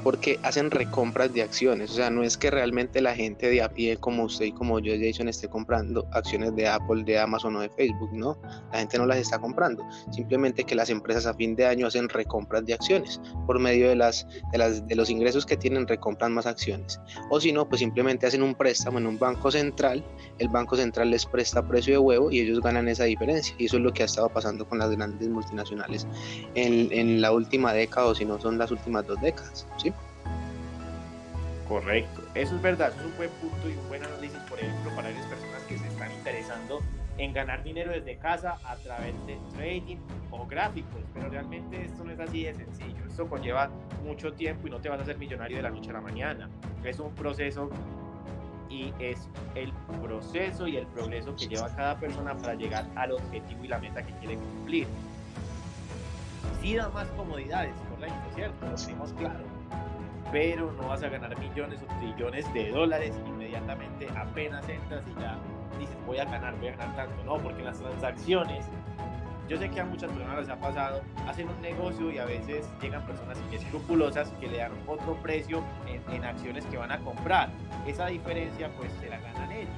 Porque 0.04 0.38
hacen 0.42 0.70
recompras 0.70 1.32
de 1.32 1.42
acciones, 1.42 1.90
o 1.90 1.94
sea, 1.94 2.10
no 2.10 2.22
es 2.22 2.36
que 2.36 2.50
realmente 2.50 3.00
la 3.00 3.14
gente 3.14 3.48
de 3.48 3.62
a 3.62 3.70
pie 3.70 3.96
como 3.96 4.24
usted 4.24 4.44
y 4.44 4.52
como 4.52 4.78
yo, 4.78 4.92
Jason, 5.00 5.28
esté 5.28 5.48
comprando 5.48 6.06
acciones 6.12 6.54
de 6.54 6.68
Apple, 6.68 7.04
de 7.04 7.18
Amazon 7.18 7.56
o 7.56 7.60
de 7.60 7.70
Facebook, 7.70 8.10
no, 8.12 8.38
la 8.70 8.80
gente 8.80 8.98
no 8.98 9.06
las 9.06 9.16
está 9.16 9.38
comprando, 9.38 9.82
simplemente 10.12 10.64
que 10.64 10.74
las 10.74 10.90
empresas 10.90 11.24
a 11.24 11.32
fin 11.32 11.56
de 11.56 11.64
año 11.64 11.86
hacen 11.86 12.10
recompras 12.10 12.66
de 12.66 12.74
acciones, 12.74 13.18
por 13.46 13.58
medio 13.58 13.88
de, 13.88 13.96
las, 13.96 14.26
de, 14.52 14.58
las, 14.58 14.86
de 14.86 14.94
los 14.94 15.08
ingresos 15.08 15.46
que 15.46 15.56
tienen 15.56 15.88
recompran 15.88 16.34
más 16.34 16.44
acciones, 16.44 17.00
o 17.30 17.40
si 17.40 17.50
no, 17.50 17.66
pues 17.66 17.78
simplemente 17.78 18.26
hacen 18.26 18.42
un 18.42 18.54
préstamo 18.54 18.98
en 18.98 19.06
un 19.06 19.18
banco 19.18 19.50
central, 19.50 20.04
el 20.38 20.48
banco 20.50 20.76
central 20.76 21.10
les 21.10 21.24
presta 21.24 21.66
precio 21.66 21.94
de 21.94 21.98
huevo 21.98 22.30
y 22.30 22.40
ellos 22.40 22.60
ganan 22.60 22.88
esa 22.88 23.04
diferencia, 23.04 23.56
y 23.56 23.64
eso 23.64 23.78
es 23.78 23.82
lo 23.82 23.92
que 23.94 24.02
ha 24.02 24.06
estado 24.06 24.28
pasando 24.28 24.68
con 24.68 24.78
las 24.78 24.90
grandes 24.90 25.30
multinacionales 25.30 26.06
en, 26.54 26.92
en 26.92 27.22
la 27.22 27.32
última 27.32 27.72
década 27.72 28.08
o 28.08 28.14
si 28.14 28.26
no 28.26 28.38
son 28.38 28.58
las 28.58 28.70
últimas 28.70 29.06
dos 29.06 29.18
décadas, 29.22 29.66
¿sí? 29.78 29.93
Correcto, 31.68 32.22
eso 32.34 32.56
es 32.56 32.62
verdad, 32.62 32.92
es 32.94 33.04
un 33.04 33.16
buen 33.16 33.30
punto 33.30 33.68
y 33.68 33.72
un 33.74 33.88
buen 33.88 34.04
análisis, 34.04 34.38
por 34.48 34.60
ejemplo, 34.60 34.94
para 34.94 35.10
las 35.10 35.24
personas 35.26 35.62
que 35.64 35.78
se 35.78 35.86
están 35.88 36.12
interesando 36.12 36.82
en 37.16 37.32
ganar 37.32 37.62
dinero 37.62 37.92
desde 37.92 38.18
casa 38.18 38.58
a 38.64 38.76
través 38.76 39.14
de 39.26 39.38
trading 39.54 39.96
o 40.30 40.46
gráficos, 40.46 41.00
pero 41.14 41.28
realmente 41.30 41.84
esto 41.84 42.04
no 42.04 42.10
es 42.10 42.20
así 42.20 42.44
de 42.44 42.54
sencillo, 42.54 43.06
esto 43.08 43.26
conlleva 43.26 43.70
mucho 44.04 44.32
tiempo 44.34 44.66
y 44.66 44.70
no 44.70 44.80
te 44.80 44.90
vas 44.90 44.98
a 44.98 45.02
hacer 45.02 45.16
millonario 45.16 45.56
de 45.56 45.62
la 45.62 45.70
noche 45.70 45.90
a 45.90 45.94
la 45.94 46.00
mañana, 46.00 46.50
es 46.84 46.98
un 46.98 47.14
proceso 47.14 47.70
y 48.68 48.92
es 48.98 49.28
el 49.54 49.72
proceso 50.02 50.66
y 50.66 50.76
el 50.76 50.86
progreso 50.88 51.34
que 51.34 51.46
lleva 51.46 51.74
cada 51.74 51.96
persona 51.98 52.36
para 52.36 52.54
llegar 52.54 52.84
al 52.96 53.12
objetivo 53.12 53.64
y 53.64 53.68
la 53.68 53.78
meta 53.78 54.04
que 54.04 54.12
quiere 54.14 54.36
cumplir 54.36 54.86
sí 56.60 56.74
da 56.76 56.88
más 56.88 57.06
comodidades, 57.08 57.74
correcto, 57.90 58.34
¿cierto? 58.34 58.66
Lo 58.66 58.74
tenemos 58.74 59.12
claro. 59.12 59.53
Pero 60.32 60.72
no 60.72 60.88
vas 60.88 61.02
a 61.02 61.08
ganar 61.08 61.38
millones 61.38 61.80
o 61.82 61.98
trillones 62.00 62.52
de 62.52 62.70
dólares 62.70 63.14
inmediatamente 63.26 64.08
apenas 64.16 64.68
entras 64.68 65.02
y 65.06 65.20
ya 65.20 65.38
dices 65.78 65.96
voy 66.06 66.18
a 66.18 66.24
ganar, 66.24 66.56
voy 66.58 66.68
a 66.68 66.76
ganar 66.76 66.96
tanto. 66.96 67.24
No, 67.24 67.38
porque 67.38 67.62
las 67.62 67.78
transacciones, 67.78 68.66
yo 69.48 69.58
sé 69.58 69.70
que 69.70 69.80
a 69.80 69.84
muchas 69.84 70.10
personas 70.10 70.40
les 70.40 70.48
ha 70.48 70.56
pasado, 70.56 71.02
hacen 71.28 71.48
un 71.48 71.60
negocio 71.60 72.10
y 72.10 72.18
a 72.18 72.24
veces 72.24 72.68
llegan 72.80 73.04
personas 73.06 73.38
inescrupulosas 73.48 74.30
que 74.40 74.48
le 74.48 74.58
dan 74.58 74.72
otro 74.86 75.14
precio 75.22 75.62
en, 75.86 76.02
en 76.14 76.24
acciones 76.24 76.64
que 76.66 76.76
van 76.76 76.92
a 76.92 76.98
comprar. 76.98 77.50
Esa 77.86 78.06
diferencia 78.06 78.70
pues 78.76 78.90
se 79.00 79.08
la 79.08 79.18
ganan 79.18 79.52
ellos 79.52 79.70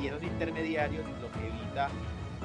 y 0.00 0.06
esos 0.06 0.22
intermediarios 0.22 1.04
lo 1.20 1.30
que 1.32 1.46
evita 1.46 1.88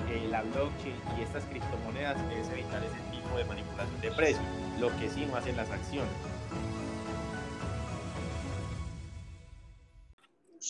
eh, 0.07 0.27
la 0.29 0.41
blockchain 0.41 0.95
y 1.17 1.21
estas 1.21 1.43
criptomonedas 1.45 2.17
es 2.31 2.49
evitar 2.49 2.81
ese 2.83 2.99
tipo 3.11 3.37
de 3.37 3.45
manipulación 3.45 4.01
de 4.01 4.11
precios, 4.11 4.43
lo 4.79 4.87
que 4.97 5.09
sí 5.09 5.25
no 5.25 5.35
hacen 5.35 5.55
las 5.57 5.69
acciones. 5.69 6.11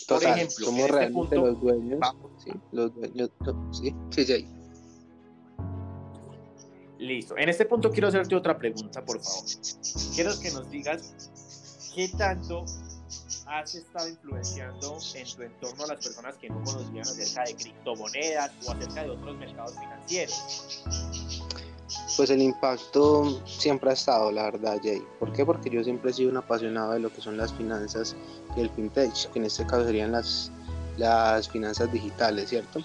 Por 0.10 0.24
ejemplo, 0.24 0.66
somos 0.66 0.80
este 0.82 0.92
realmente 0.92 1.36
los 1.36 1.62
dueños. 1.62 2.00
Sí, 2.44 2.52
los 2.72 2.96
dueños. 2.96 3.30
Sí, 3.72 3.96
sí, 4.10 4.26
sí. 4.26 4.48
Listo. 6.98 7.38
En 7.38 7.48
este 7.48 7.66
punto 7.66 7.92
quiero 7.92 8.10
hacerte 8.10 8.36
otra 8.36 8.58
pregunta, 8.58 9.04
por 9.06 9.22
favor. 9.22 9.44
Quiero 10.14 10.32
que 10.40 10.52
nos 10.52 10.70
digas 10.70 11.14
qué 11.96 12.10
tanto 12.18 12.66
has 13.50 13.74
estado 13.74 14.08
influenciando 14.10 14.98
en 15.16 15.26
tu 15.36 15.42
entorno 15.42 15.84
a 15.86 15.88
las 15.88 16.06
personas 16.06 16.36
que 16.38 16.50
no 16.50 16.64
conocían 16.64 17.02
acerca 17.02 17.46
de 17.46 17.56
criptomonedas 17.56 18.52
o 18.66 18.72
acerca 18.72 19.04
de 19.04 19.10
otros 19.10 19.38
mercados 19.38 19.74
financieros? 19.74 20.84
Pues 22.18 22.30
el 22.30 22.42
impacto 22.42 23.42
siempre 23.46 23.90
ha 23.90 23.94
estado, 23.94 24.32
la 24.32 24.44
verdad, 24.44 24.80
Jay. 24.84 25.02
¿Por 25.20 25.34
qué? 25.34 25.46
Porque 25.46 25.70
yo 25.70 25.84
siempre 25.84 26.12
he 26.12 26.14
sido 26.14 26.32
un 26.32 26.38
apasionado 26.38 26.94
de 26.94 27.00
lo 27.00 27.12
que 27.12 27.22
son 27.22 27.38
las 27.38 27.54
finanzas 27.54 28.16
y 28.56 28.62
el 28.62 28.70
fintech, 28.70 29.32
que 29.32 29.40
en 29.40 29.46
este 29.46 29.66
caso 29.66 29.86
serían 29.86 30.12
las, 30.12 30.52
las 30.98 31.50
finanzas 31.50 31.92
digitales, 31.92 32.50
¿cierto? 32.50 32.82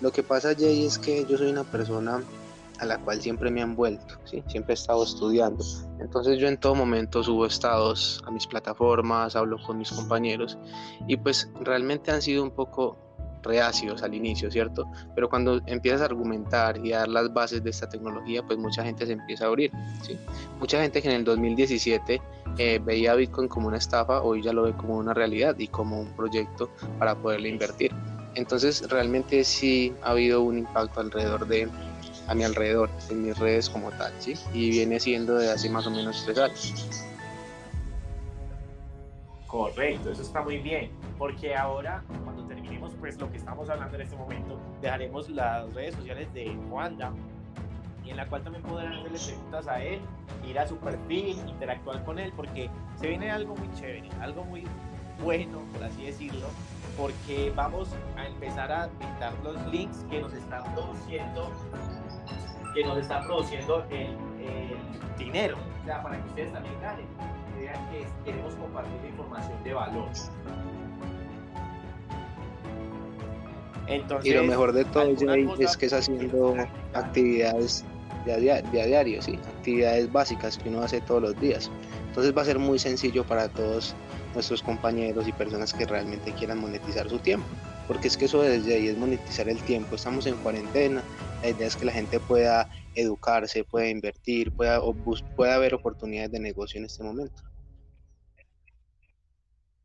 Lo 0.00 0.10
que 0.10 0.22
pasa, 0.22 0.54
Jay, 0.56 0.84
es 0.84 0.98
que 0.98 1.24
yo 1.26 1.38
soy 1.38 1.50
una 1.50 1.64
persona 1.64 2.22
a 2.78 2.84
la 2.84 2.98
cual 2.98 3.20
siempre 3.20 3.50
me 3.50 3.62
han 3.62 3.74
vuelto, 3.74 4.14
¿sí? 4.24 4.42
siempre 4.46 4.72
he 4.72 4.74
estado 4.74 5.02
estudiando. 5.02 5.64
Entonces 6.00 6.38
yo 6.38 6.46
en 6.48 6.58
todo 6.58 6.74
momento 6.74 7.22
subo 7.22 7.46
estados 7.46 8.22
a 8.26 8.30
mis 8.30 8.46
plataformas, 8.46 9.34
hablo 9.36 9.58
con 9.64 9.78
mis 9.78 9.90
compañeros 9.90 10.58
y 11.06 11.16
pues 11.16 11.50
realmente 11.60 12.10
han 12.10 12.22
sido 12.22 12.42
un 12.42 12.50
poco 12.50 12.96
reacios 13.42 14.02
al 14.02 14.14
inicio, 14.14 14.50
¿cierto? 14.50 14.84
Pero 15.14 15.28
cuando 15.28 15.60
empiezas 15.66 16.02
a 16.02 16.04
argumentar 16.06 16.84
y 16.84 16.92
a 16.92 17.00
dar 17.00 17.08
las 17.08 17.32
bases 17.32 17.62
de 17.62 17.70
esta 17.70 17.88
tecnología, 17.88 18.42
pues 18.42 18.58
mucha 18.58 18.84
gente 18.84 19.06
se 19.06 19.12
empieza 19.12 19.44
a 19.44 19.48
abrir, 19.48 19.72
¿sí? 20.02 20.18
Mucha 20.58 20.80
gente 20.80 21.02
que 21.02 21.08
en 21.08 21.14
el 21.14 21.24
2017 21.24 22.20
eh, 22.58 22.80
veía 22.84 23.14
Bitcoin 23.14 23.48
como 23.48 23.68
una 23.68 23.78
estafa, 23.78 24.22
hoy 24.22 24.42
ya 24.42 24.52
lo 24.52 24.62
ve 24.62 24.72
como 24.72 24.96
una 24.96 25.14
realidad 25.14 25.56
y 25.58 25.68
como 25.68 26.00
un 26.00 26.08
proyecto 26.08 26.70
para 26.98 27.14
poderle 27.14 27.48
invertir. 27.48 27.92
Entonces 28.34 28.88
realmente 28.88 29.44
sí 29.44 29.92
ha 30.02 30.10
habido 30.10 30.42
un 30.42 30.58
impacto 30.58 31.00
alrededor 31.00 31.46
de 31.46 31.68
a 32.28 32.34
mi 32.34 32.44
alrededor, 32.44 32.90
en 33.10 33.22
mis 33.22 33.38
redes 33.38 33.70
como 33.70 33.90
tal, 33.92 34.12
¿sí? 34.18 34.34
Y 34.52 34.70
viene 34.70 35.00
siendo 35.00 35.36
de 35.36 35.50
hace 35.50 35.70
más 35.70 35.86
o 35.86 35.90
menos 35.90 36.22
tres 36.24 36.38
años. 36.38 37.00
Correcto, 39.46 40.10
eso 40.10 40.20
está 40.20 40.42
muy 40.42 40.58
bien, 40.58 40.90
porque 41.16 41.56
ahora 41.56 42.04
terminemos 42.48 42.94
pues 42.98 43.18
lo 43.20 43.30
que 43.30 43.36
estamos 43.36 43.68
hablando 43.68 43.96
en 43.96 44.02
este 44.02 44.16
momento, 44.16 44.58
dejaremos 44.80 45.28
las 45.28 45.72
redes 45.74 45.94
sociales 45.94 46.32
de 46.34 46.50
Wanda 46.70 47.12
y 48.04 48.10
en 48.10 48.16
la 48.16 48.26
cual 48.26 48.42
también 48.42 48.64
podrán 48.64 48.92
hacerle 48.94 49.18
preguntas 49.18 49.68
a 49.68 49.82
él, 49.82 50.00
ir 50.48 50.58
a 50.58 50.66
su 50.66 50.76
perfil, 50.78 51.36
interactuar 51.46 52.04
con 52.04 52.18
él, 52.18 52.32
porque 52.34 52.70
se 52.96 53.08
viene 53.08 53.30
algo 53.30 53.54
muy 53.54 53.70
chévere, 53.74 54.08
algo 54.20 54.44
muy 54.44 54.64
bueno, 55.22 55.60
por 55.72 55.84
así 55.84 56.06
decirlo, 56.06 56.46
porque 56.96 57.52
vamos 57.54 57.94
a 58.16 58.26
empezar 58.26 58.72
a 58.72 58.88
pintar 58.88 59.34
los 59.44 59.60
links 59.66 60.04
que 60.10 60.20
nos 60.20 60.32
están 60.32 60.62
produciendo 60.74 61.52
que 62.74 62.84
nos 62.84 62.98
está 62.98 63.22
produciendo 63.24 63.84
el, 63.90 64.16
dinero, 65.18 65.56
o 65.82 65.84
sea, 65.84 66.00
para 66.00 66.22
que 66.22 66.28
ustedes 66.28 66.52
también 66.52 66.80
ganen, 66.80 67.06
vean 67.58 67.90
que 67.90 68.06
queremos 68.24 68.54
compartir 68.54 69.10
información 69.10 69.64
de 69.64 69.74
valor. 69.74 70.08
Entonces, 73.88 74.30
y 74.30 74.34
lo 74.34 74.44
mejor 74.44 74.72
de 74.72 74.84
todo, 74.84 75.14
Jay, 75.18 75.48
es 75.58 75.76
que 75.76 75.86
es 75.86 75.92
haciendo 75.92 76.54
actividades 76.92 77.84
de 78.24 78.52
a, 78.52 78.62
diario, 78.62 79.22
¿sí? 79.22 79.38
actividades 79.56 80.12
básicas 80.12 80.58
que 80.58 80.68
uno 80.68 80.82
hace 80.82 81.00
todos 81.00 81.22
los 81.22 81.40
días. 81.40 81.70
Entonces 82.08 82.36
va 82.36 82.42
a 82.42 82.44
ser 82.44 82.58
muy 82.58 82.78
sencillo 82.78 83.24
para 83.24 83.48
todos 83.48 83.94
nuestros 84.34 84.62
compañeros 84.62 85.26
y 85.26 85.32
personas 85.32 85.72
que 85.72 85.86
realmente 85.86 86.32
quieran 86.32 86.58
monetizar 86.58 87.08
su 87.08 87.18
tiempo, 87.18 87.46
porque 87.86 88.08
es 88.08 88.16
que 88.16 88.26
eso 88.26 88.42
desde 88.42 88.74
ahí 88.74 88.88
es 88.88 88.98
monetizar 88.98 89.48
el 89.48 89.58
tiempo. 89.62 89.96
Estamos 89.96 90.26
en 90.26 90.36
cuarentena, 90.36 91.02
la 91.42 91.48
idea 91.48 91.66
es 91.66 91.76
que 91.76 91.86
la 91.86 91.92
gente 91.92 92.20
pueda 92.20 92.68
educarse, 92.94 93.64
pueda 93.64 93.88
invertir, 93.88 94.52
pueda, 94.52 94.80
pueda 95.36 95.54
haber 95.54 95.74
oportunidades 95.74 96.32
de 96.32 96.40
negocio 96.40 96.78
en 96.78 96.86
este 96.86 97.02
momento. 97.02 97.42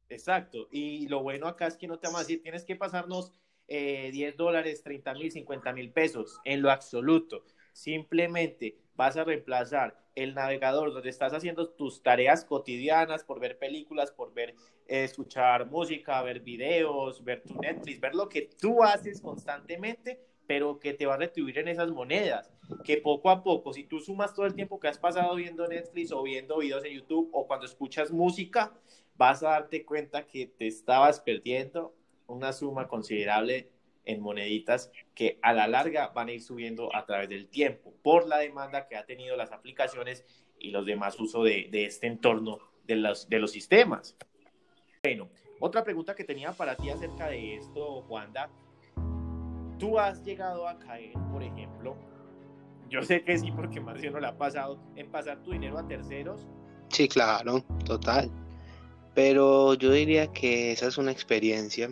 Exacto, 0.10 0.68
y 0.72 1.08
lo 1.08 1.24
bueno 1.24 1.48
acá 1.48 1.66
es 1.66 1.76
que 1.76 1.88
no 1.88 1.98
te 1.98 2.08
vamos 2.08 2.22
a 2.22 2.24
decir, 2.24 2.44
tienes 2.44 2.66
que 2.66 2.76
pasarnos 2.76 3.32
10 3.68 4.14
eh, 4.14 4.34
dólares, 4.38 4.84
30 4.84 5.14
mil, 5.14 5.32
50 5.32 5.74
mil 5.74 5.92
pesos, 5.92 6.40
en 6.46 6.62
lo 6.62 6.72
absoluto. 6.72 7.44
Simplemente 7.72 8.78
vas 8.96 9.18
a 9.18 9.24
reemplazar 9.24 9.98
el 10.16 10.36
navegador 10.36 10.94
donde 10.94 11.10
estás 11.10 11.34
haciendo 11.34 11.70
tus 11.70 12.04
tareas 12.04 12.46
cotidianas 12.46 13.24
por 13.24 13.40
ver 13.40 13.58
películas, 13.58 14.12
por 14.12 14.34
ver, 14.34 14.56
eh, 14.88 15.04
escuchar 15.04 15.66
música, 15.70 16.22
ver 16.22 16.42
videos, 16.42 17.24
ver 17.24 17.42
tu 17.42 17.56
Netflix, 17.60 18.00
ver 18.00 18.14
lo 18.14 18.30
que 18.30 18.50
tú 18.60 18.84
haces 18.84 19.22
constantemente, 19.22 20.20
pero 20.46 20.80
que 20.80 20.94
te 20.94 21.06
va 21.06 21.16
a 21.16 21.18
retribuir 21.18 21.58
en 21.60 21.70
esas 21.70 21.90
monedas. 21.90 22.52
Que 22.84 22.98
poco 22.98 23.30
a 23.30 23.44
poco, 23.44 23.74
si 23.74 23.86
tú 23.86 24.00
sumas 24.00 24.36
todo 24.36 24.46
el 24.46 24.54
tiempo 24.54 24.80
que 24.80 24.88
has 24.88 25.00
pasado 25.00 25.34
viendo 25.36 25.68
Netflix 25.68 26.12
o 26.12 26.22
viendo 26.22 26.60
videos 26.60 26.84
en 26.86 26.94
YouTube 26.94 27.30
o 27.34 27.48
cuando 27.48 27.66
escuchas 27.66 28.12
música, 28.12 28.74
vas 29.16 29.42
a 29.44 29.52
darte 29.52 29.86
cuenta 29.86 30.28
que 30.28 30.48
te 30.48 30.68
estabas 30.68 31.20
perdiendo 31.22 31.96
una 32.28 32.54
suma 32.54 32.88
considerable 32.88 33.70
en 34.06 34.22
moneditas 34.22 34.92
que 35.16 35.40
a 35.42 35.54
la 35.54 35.68
larga 35.68 36.08
van 36.10 36.28
a 36.28 36.34
ir 36.34 36.42
subiendo 36.42 36.94
a 36.96 37.06
través 37.06 37.30
del 37.30 37.48
tiempo 37.48 37.94
por 38.02 38.28
la 38.28 38.40
demanda 38.40 38.88
que 38.88 38.98
ha 38.98 39.06
tenido 39.06 39.38
las 39.38 39.52
aplicaciones 39.52 40.26
y 40.60 40.72
los 40.72 40.86
demás 40.86 41.20
usos 41.20 41.46
de, 41.46 41.70
este 41.86 42.08
entorno 42.08 42.60
de 42.86 42.98
los, 42.98 43.30
de 43.30 43.40
los 43.40 43.52
sistemas. 43.52 44.18
Bueno, 45.04 45.30
otra 45.60 45.84
pregunta 45.84 46.16
que 46.16 46.24
tenía 46.24 46.52
para 46.52 46.76
ti 46.76 46.90
acerca 46.90 47.28
de 47.28 47.56
esto, 47.56 48.02
Juanda. 48.04 48.50
¿Tú 49.80 50.00
has 50.00 50.24
llegado 50.24 50.68
a 50.68 50.78
caer, 50.80 51.14
por 51.32 51.44
ejemplo, 51.44 51.98
yo 52.90 53.02
sé 53.02 53.24
que 53.24 53.38
sí 53.38 53.52
porque 53.52 53.82
Marcio 53.82 54.12
no 54.12 54.20
le 54.20 54.28
ha 54.28 54.38
pasado, 54.38 54.80
en 54.96 55.10
pasar 55.10 55.42
tu 55.42 55.52
dinero 55.52 55.78
a 55.78 55.88
terceros? 55.88 56.48
Sí, 56.90 57.08
claro, 57.08 57.62
total. 57.86 58.30
Pero 59.14 59.74
yo 59.76 59.92
diría 59.92 60.28
que 60.28 60.72
esa 60.72 60.88
es 60.88 60.98
una 60.98 61.12
experiencia 61.12 61.92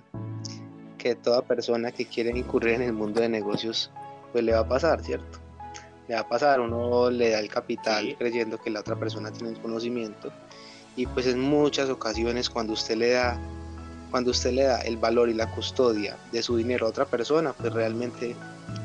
que 0.97 1.15
toda 1.15 1.41
persona 1.41 1.91
que 1.91 2.05
quiere 2.05 2.37
incurrir 2.37 2.75
en 2.75 2.81
el 2.83 2.93
mundo 2.93 3.21
de 3.21 3.29
negocios, 3.29 3.91
pues 4.31 4.43
le 4.43 4.53
va 4.53 4.59
a 4.59 4.67
pasar, 4.67 5.03
¿cierto? 5.03 5.39
Le 6.07 6.15
va 6.15 6.21
a 6.21 6.29
pasar, 6.29 6.59
uno 6.59 7.09
le 7.09 7.31
da 7.31 7.39
el 7.39 7.49
capital 7.49 8.15
creyendo 8.17 8.59
que 8.59 8.69
la 8.69 8.81
otra 8.81 8.95
persona 8.95 9.31
tiene 9.31 9.49
el 9.49 9.59
conocimiento 9.59 10.31
y 10.95 11.05
pues 11.07 11.27
en 11.27 11.39
muchas 11.39 11.89
ocasiones 11.89 12.49
cuando 12.49 12.73
usted 12.73 12.95
le 12.95 13.11
da 13.11 13.39
cuando 14.09 14.31
usted 14.31 14.51
le 14.51 14.63
da 14.63 14.81
el 14.81 14.97
valor 14.97 15.29
y 15.29 15.33
la 15.33 15.49
custodia 15.49 16.17
de 16.33 16.43
su 16.43 16.57
dinero 16.57 16.85
a 16.85 16.89
otra 16.89 17.05
persona, 17.05 17.53
pues 17.53 17.71
realmente 17.71 18.35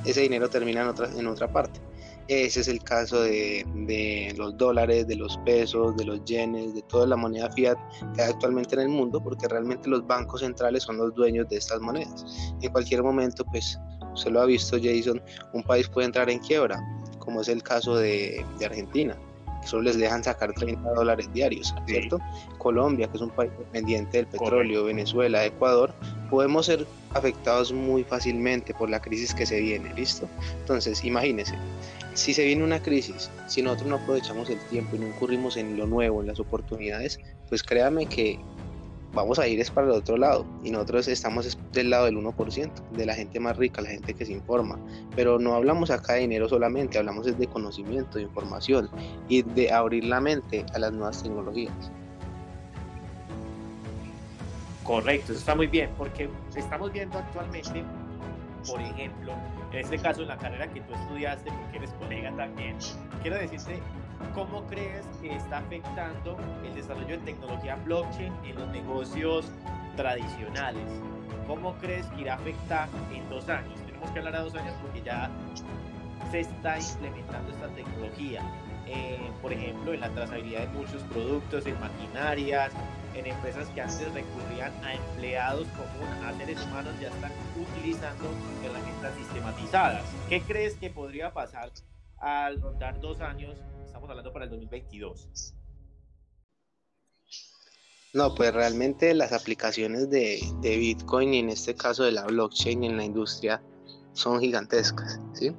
ese 0.05 0.21
dinero 0.21 0.49
termina 0.49 0.83
en 0.83 0.89
otra, 0.89 1.09
en 1.09 1.27
otra 1.27 1.49
parte. 1.49 1.81
Ese 2.29 2.61
es 2.61 2.69
el 2.69 2.83
caso 2.83 3.21
de, 3.21 3.65
de, 3.87 4.35
los 4.37 4.57
dólares, 4.57 5.07
de 5.07 5.15
los 5.17 5.39
pesos, 5.45 5.97
de 5.97 6.05
los 6.05 6.25
yenes, 6.25 6.75
de 6.75 6.83
toda 6.83 7.07
la 7.07 7.17
moneda 7.17 7.51
fiat 7.53 7.79
que 8.15 8.23
hay 8.23 8.31
actualmente 8.31 8.75
en 8.75 8.83
el 8.83 8.89
mundo, 8.89 9.23
porque 9.23 9.47
realmente 9.47 9.89
los 9.89 10.07
bancos 10.07 10.41
centrales 10.41 10.83
son 10.83 10.97
los 10.97 11.15
dueños 11.15 11.49
de 11.49 11.57
estas 11.57 11.81
monedas. 11.81 12.25
En 12.61 12.73
cualquier 12.73 13.03
momento, 13.03 13.45
pues, 13.45 13.79
usted 14.13 14.33
lo 14.33 14.41
ha 14.41 14.47
visto, 14.47 14.77
Jason, 14.83 15.23
un 15.53 15.63
país 15.63 15.89
puede 15.89 16.07
entrar 16.07 16.29
en 16.29 16.41
quiebra, 16.41 16.81
como 17.21 17.41
es 17.43 17.49
el 17.49 17.63
caso 17.63 17.97
de 17.97 18.45
Argentina 18.65 19.17
solo 19.67 19.83
les 19.83 19.99
dejan 19.99 20.23
sacar 20.23 20.53
30 20.53 20.89
dólares 20.95 21.33
diarios, 21.33 21.75
¿cierto? 21.87 22.19
Colombia, 22.59 23.09
que 23.09 23.17
es 23.17 23.23
un 23.23 23.31
país 23.31 23.51
dependiente 23.59 24.19
del 24.19 24.27
petróleo, 24.27 24.85
Venezuela, 24.85 25.45
Ecuador, 25.45 25.95
podemos 26.31 26.67
ser 26.67 26.87
afectados 27.15 27.73
muy 27.73 28.05
fácilmente 28.05 28.75
por 28.75 28.91
la 28.91 29.01
crisis 29.01 29.35
que 29.35 29.47
se 29.47 29.61
viene, 29.61 29.93
¿listo? 29.95 30.29
Entonces, 30.61 31.05
imagínense, 31.05 31.55
si 32.15 32.35
se 32.35 32.45
viene 32.45 32.65
una 32.65 32.83
crisis, 32.83 33.31
si 33.47 33.63
nosotros 33.63 33.89
no 33.89 33.97
aprovechamos 33.97 34.49
el 34.51 34.59
tiempo 34.69 34.97
y 34.97 35.01
no 35.01 35.07
incurrimos 35.07 35.57
en 35.57 35.77
lo 35.77 35.87
nuevo, 35.87 36.21
en 36.21 36.29
las 36.29 36.41
oportunidades, 36.41 37.19
pues 37.49 37.63
créame 37.63 38.07
que 38.07 38.39
vamos 39.17 39.39
a 39.39 39.49
ir 39.49 39.59
es 39.59 39.71
para 39.71 39.89
el 39.89 39.95
otro 39.95 40.17
lado 40.17 40.47
y 40.63 40.71
nosotros 40.71 41.09
estamos 41.09 41.59
del 41.73 41.91
lado 41.91 42.05
del 42.05 42.17
1%, 42.17 42.71
de 42.93 43.07
la 43.07 43.15
gente 43.15 43.41
más 43.41 43.57
rica, 43.57 43.81
la 43.81 43.89
gente 43.89 44.15
que 44.15 44.25
se 44.25 44.33
informa, 44.33 44.79
pero 45.17 45.39
no 45.39 45.55
hablamos 45.55 45.91
acá 45.91 46.13
de 46.13 46.21
dinero 46.21 46.49
solamente, 46.49 46.99
hablamos 46.99 47.27
de 47.27 47.47
conocimiento, 47.49 48.19
de 48.19 48.25
información 48.25 48.89
y 49.29 49.43
de 49.43 49.73
abrir 49.73 50.05
la 50.05 50.21
mente 50.21 50.65
a 50.75 50.79
las 50.79 50.93
nuevas 50.93 51.23
tecnologías. 51.23 51.91
Correcto, 54.85 55.33
eso 55.33 55.41
está 55.41 55.57
muy 55.57 55.67
bien, 55.67 55.91
porque 55.99 56.29
estamos 56.55 56.93
viendo 56.93 57.19
actualmente, 57.19 57.83
por 58.69 58.81
ejemplo, 58.81 59.33
en 59.73 59.79
este 59.81 59.99
caso 59.99 60.23
en 60.23 60.29
la 60.29 60.37
carrera 60.37 60.69
que 60.69 60.81
tú 60.83 60.95
estudiaste, 60.95 61.51
porque 61.51 61.79
eres 61.79 61.91
colega 61.99 62.31
también, 62.37 62.77
quiero 63.23 63.37
decirte 63.37 63.81
¿cómo 64.35 64.67
crees 64.67 65.05
que 65.21 65.35
está 65.35 65.59
afectando 65.59 66.37
el 66.65 66.75
desarrollo 66.75 67.19
de 67.19 67.19
tecnología 67.19 67.77
blockchain 67.77 68.33
en 68.45 68.55
los 68.57 68.69
negocios 68.69 69.47
tradicionales? 69.97 70.87
¿Cómo 71.47 71.75
crees 71.77 72.07
que 72.09 72.23
irá 72.23 72.35
a 72.35 72.37
afectar 72.37 72.89
en 73.13 73.29
dos 73.29 73.49
años? 73.49 73.79
Tenemos 73.87 74.11
que 74.11 74.19
hablar 74.19 74.37
a 74.37 74.41
dos 74.41 74.55
años 74.55 74.75
porque 74.83 75.03
ya 75.03 75.31
se 76.31 76.41
está 76.41 76.79
implementando 76.79 77.53
esta 77.53 77.69
tecnología. 77.69 78.43
Eh, 78.87 79.19
por 79.43 79.53
ejemplo, 79.53 79.93
en 79.95 80.01
la 80.01 80.11
trazabilidad 80.11 80.61
de 80.61 80.69
muchos 80.69 81.03
productos, 81.05 81.67
en 81.67 81.79
maquinarias, 81.81 82.73
en 83.15 83.27
empresas 83.27 83.69
que 83.69 83.81
antes 83.81 84.13
recurrían 84.13 84.73
a 84.85 84.95
empleados 84.95 85.67
comunes, 85.69 86.25
a 86.25 86.33
seres 86.37 86.63
humanos, 86.65 86.93
ya 87.01 87.09
están 87.09 87.33
utilizando 87.57 88.29
herramientas 88.65 89.15
sistematizadas. 89.17 90.05
¿Qué 90.29 90.41
crees 90.43 90.75
que 90.75 90.91
podría 90.91 91.33
pasar 91.33 91.71
al 92.19 92.61
rondar 92.61 93.01
dos 93.01 93.21
años 93.21 93.59
estamos 93.85 94.09
hablando 94.11 94.33
para 94.33 94.45
el 94.45 94.51
2022? 94.51 95.55
No, 98.15 98.35
pues 98.35 98.55
realmente 98.55 99.13
las 99.15 99.33
aplicaciones 99.33 100.09
de, 100.09 100.41
de, 100.63 100.77
Bitcoin 100.79 101.35
y 101.35 101.39
en 101.41 101.51
este 101.51 101.75
caso 101.75 102.05
de 102.05 102.13
la 102.13 102.25
blockchain 102.25 102.83
en 102.85 102.97
la 102.97 103.05
industria 103.05 103.63
son 104.15 104.41
gigantescas, 104.41 105.21
¿sí? 105.35 105.55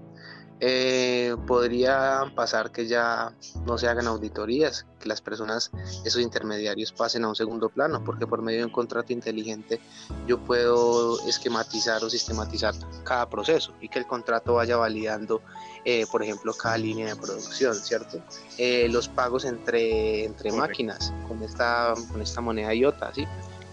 Eh, 0.59 1.35
podría 1.45 2.31
pasar 2.35 2.71
que 2.71 2.87
ya 2.87 3.31
no 3.65 3.77
se 3.77 3.87
hagan 3.87 4.07
auditorías, 4.07 4.87
que 4.99 5.07
las 5.07 5.21
personas, 5.21 5.69
esos 6.03 6.21
intermediarios 6.21 6.91
pasen 6.91 7.25
a 7.25 7.29
un 7.29 7.35
segundo 7.35 7.69
plano, 7.69 8.03
porque 8.03 8.25
por 8.25 8.41
medio 8.41 8.59
de 8.59 8.65
un 8.65 8.71
contrato 8.71 9.13
inteligente 9.13 9.79
yo 10.25 10.39
puedo 10.39 11.19
esquematizar 11.27 12.03
o 12.03 12.09
sistematizar 12.09 12.73
cada 13.03 13.29
proceso 13.29 13.73
y 13.81 13.89
que 13.89 13.99
el 13.99 14.07
contrato 14.07 14.55
vaya 14.55 14.77
validando, 14.77 15.41
eh, 15.85 16.07
por 16.11 16.23
ejemplo, 16.23 16.53
cada 16.53 16.77
línea 16.77 17.07
de 17.07 17.15
producción, 17.15 17.75
¿cierto? 17.75 18.19
Eh, 18.57 18.87
los 18.89 19.07
pagos 19.07 19.45
entre, 19.45 20.25
entre 20.25 20.51
máquinas 20.51 21.13
con 21.27 21.43
esta, 21.43 21.93
con 22.11 22.19
esta 22.19 22.41
moneda 22.41 22.73
IOTA, 22.73 23.13
¿sí? 23.13 23.27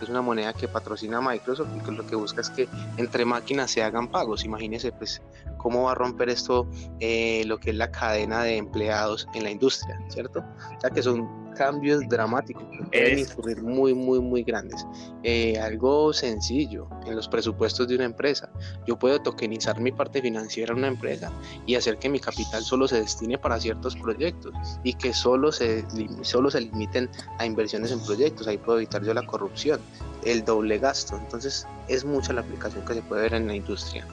Es 0.05 0.11
una 0.11 0.23
moneda 0.23 0.53
que 0.53 0.69
patrocina 0.69 1.21
Microsoft 1.21 1.69
y 1.77 1.81
que 1.81 1.93
lo 1.93 2.07
que 2.07 2.17
busca 2.17 2.41
es 2.41 2.51
que 2.51 2.69
entre 2.97 3.25
máquinas 3.25 3.71
se 3.71 3.83
hagan 3.83 4.09
pagos. 4.09 4.45
Imagínense 4.45 4.93
pues 4.93 5.21
cómo 5.59 5.85
va 5.85 5.93
a 5.93 5.95
romper 5.95 6.29
esto 6.29 6.69
eh, 7.01 7.43
lo 7.47 7.59
que 7.59 7.71
es 7.71 7.77
la 7.77 7.91
cadena 7.91 8.43
de 8.43 8.57
empleados 8.57 9.27
en 9.35 9.45
la 9.45 9.51
industria, 9.51 9.99
¿cierto? 10.09 10.41
O 10.77 10.81
sea 10.81 10.91
que 10.91 11.03
son 11.03 11.44
cambios 11.55 12.07
dramáticos 12.09 12.65
que 12.71 12.85
pueden 12.85 13.19
incurrir 13.19 13.63
muy, 13.63 13.95
muy, 13.95 14.21
muy 14.21 14.43
grandes. 14.43 14.87
Eh, 15.23 15.59
algo 15.59 16.13
sencillo 16.13 16.89
en 17.07 17.17
los 17.17 17.29
presupuestos 17.29 17.89
de 17.89 17.97
una 17.97 18.05
empresa. 18.05 18.51
Yo 18.87 18.99
puedo 18.99 19.21
tokenizar 19.21 19.81
mi 19.81 19.93
parte 19.93 20.21
financiera 20.21 20.73
en 20.73 20.79
una 20.79 20.89
empresa 20.89 21.33
y 21.67 21.75
hacer 21.75 21.99
que 21.99 22.09
mi 22.09 22.21
capital 22.21 22.63
solo 22.63 22.87
se 22.89 23.01
destine 23.01 23.39
para 23.39 23.59
ciertos 23.59 23.97
proyectos 23.97 24.53
y 24.83 24.95
que 24.95 25.13
solo 25.13 25.53
se, 25.53 25.85
solo 26.23 26.51
se 26.51 26.61
limiten 26.61 27.09
a 27.39 27.47
inversiones 27.47 27.93
en 27.93 28.01
proyectos. 28.05 28.47
Ahí 28.47 28.59
puedo 28.59 28.79
evitar 28.79 29.03
yo 29.03 29.15
la 29.15 29.27
corrupción, 29.27 29.81
el 30.25 30.45
doble 30.45 30.79
gasto. 30.79 31.17
Entonces 31.17 31.67
es 31.89 32.05
mucha 32.05 32.33
la 32.33 32.43
aplicación 32.43 32.85
que 32.85 32.95
se 32.95 33.03
puede 33.03 33.23
ver 33.23 33.35
en 33.35 33.47
la 33.47 33.55
industria. 33.55 34.07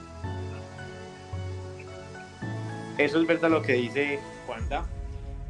Eso 2.97 3.19
es 3.19 3.27
verdad 3.27 3.49
lo 3.49 3.61
que 3.61 3.73
dice 3.73 4.19
Juanda 4.45 4.85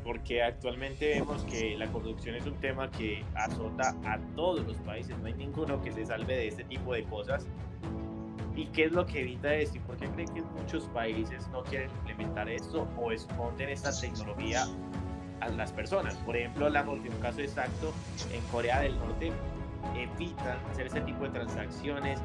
porque 0.04 0.42
actualmente 0.42 1.10
vemos 1.10 1.44
que 1.46 1.76
la 1.78 1.88
corrupción 1.92 2.36
es 2.36 2.46
un 2.46 2.56
tema 2.56 2.90
que 2.90 3.24
azota 3.36 3.96
a 4.06 4.18
todos 4.36 4.66
los 4.66 4.78
países, 4.78 5.18
no 5.20 5.28
hay 5.28 5.34
ninguno 5.34 5.82
que 5.82 5.92
se 5.92 6.06
salve 6.06 6.36
de 6.36 6.48
este 6.48 6.64
tipo 6.64 6.94
de 6.94 7.04
cosas. 7.04 7.46
¿Y 8.56 8.66
qué 8.68 8.86
es 8.86 8.92
lo 8.92 9.06
que 9.06 9.22
evita 9.22 9.54
esto? 9.54 9.78
¿Y 9.78 9.80
por 9.82 9.98
qué 9.98 10.08
creen 10.10 10.34
que 10.34 10.42
muchos 10.42 10.84
países 10.88 11.48
no 11.50 11.64
quieren 11.64 11.90
implementar 11.90 12.50
esto 12.50 12.88
o 12.98 13.12
esconden 13.12 13.70
esta 13.70 13.98
tecnología 13.98 14.66
a 15.40 15.50
las 15.50 15.72
personas? 15.72 16.16
Por 16.26 16.36
ejemplo, 16.36 16.66
hablamos 16.66 17.02
de 17.02 17.10
un 17.10 17.18
caso 17.18 17.40
exacto 17.40 17.94
en 18.34 18.42
Corea 18.52 18.82
del 18.82 18.98
Norte, 18.98 19.32
evitan 19.96 20.58
hacer 20.70 20.88
este 20.88 21.02
tipo 21.02 21.24
de 21.24 21.30
transacciones 21.30 22.20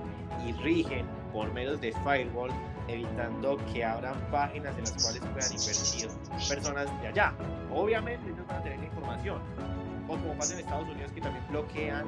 y 0.47 0.53
rigen 0.53 1.07
por 1.33 1.53
medios 1.53 1.81
de 1.81 1.93
firewall 2.05 2.51
evitando 2.89 3.59
que 3.73 3.85
abran 3.85 4.15
páginas 4.31 4.77
en 4.79 4.85
las 4.85 5.03
cuales 5.03 5.21
puedan 5.21 5.53
invertir 5.53 6.09
personas 6.49 7.03
de 7.03 7.09
allá. 7.09 7.35
Obviamente 7.73 8.31
ellos 8.31 8.47
van 8.47 8.57
a 8.59 8.63
tener 8.63 8.83
información, 8.83 9.41
o 10.09 10.17
como 10.17 10.35
pasa 10.35 10.55
en 10.55 10.61
Estados 10.61 10.89
Unidos 10.89 11.11
que 11.13 11.21
también 11.21 11.45
bloquean 11.49 12.07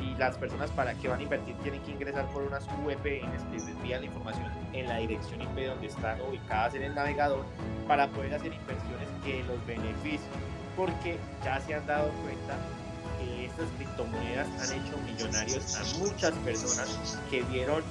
y 0.00 0.14
las 0.16 0.36
personas 0.36 0.70
para 0.72 0.92
que 0.94 1.08
van 1.08 1.20
a 1.20 1.22
invertir 1.22 1.56
tienen 1.62 1.82
que 1.82 1.92
ingresar 1.92 2.26
por 2.26 2.42
unas 2.42 2.66
VPNs 2.66 3.42
que 3.44 3.54
les 3.54 3.68
envían 3.68 4.00
la 4.00 4.06
información 4.06 4.46
en 4.74 4.88
la 4.88 4.98
dirección 4.98 5.40
IP 5.40 5.66
donde 5.66 5.86
están 5.86 6.20
ubicadas 6.20 6.74
en 6.74 6.82
el 6.82 6.94
navegador 6.94 7.44
para 7.88 8.06
poder 8.08 8.34
hacer 8.34 8.52
inversiones 8.52 9.08
que 9.24 9.42
los 9.44 9.64
beneficien 9.66 10.20
porque 10.76 11.16
ya 11.42 11.58
se 11.60 11.74
han 11.74 11.86
dado 11.86 12.10
cuenta 12.22 12.58
que 13.18 13.46
estas 13.46 13.68
criptomonedas 13.72 14.48
han 14.60 14.80
hecho 14.80 14.98
millonarios 14.98 15.74
a 15.76 15.98
muchas 15.98 16.32
personas 16.38 17.18
que 17.30 17.42
vieron 17.44 17.82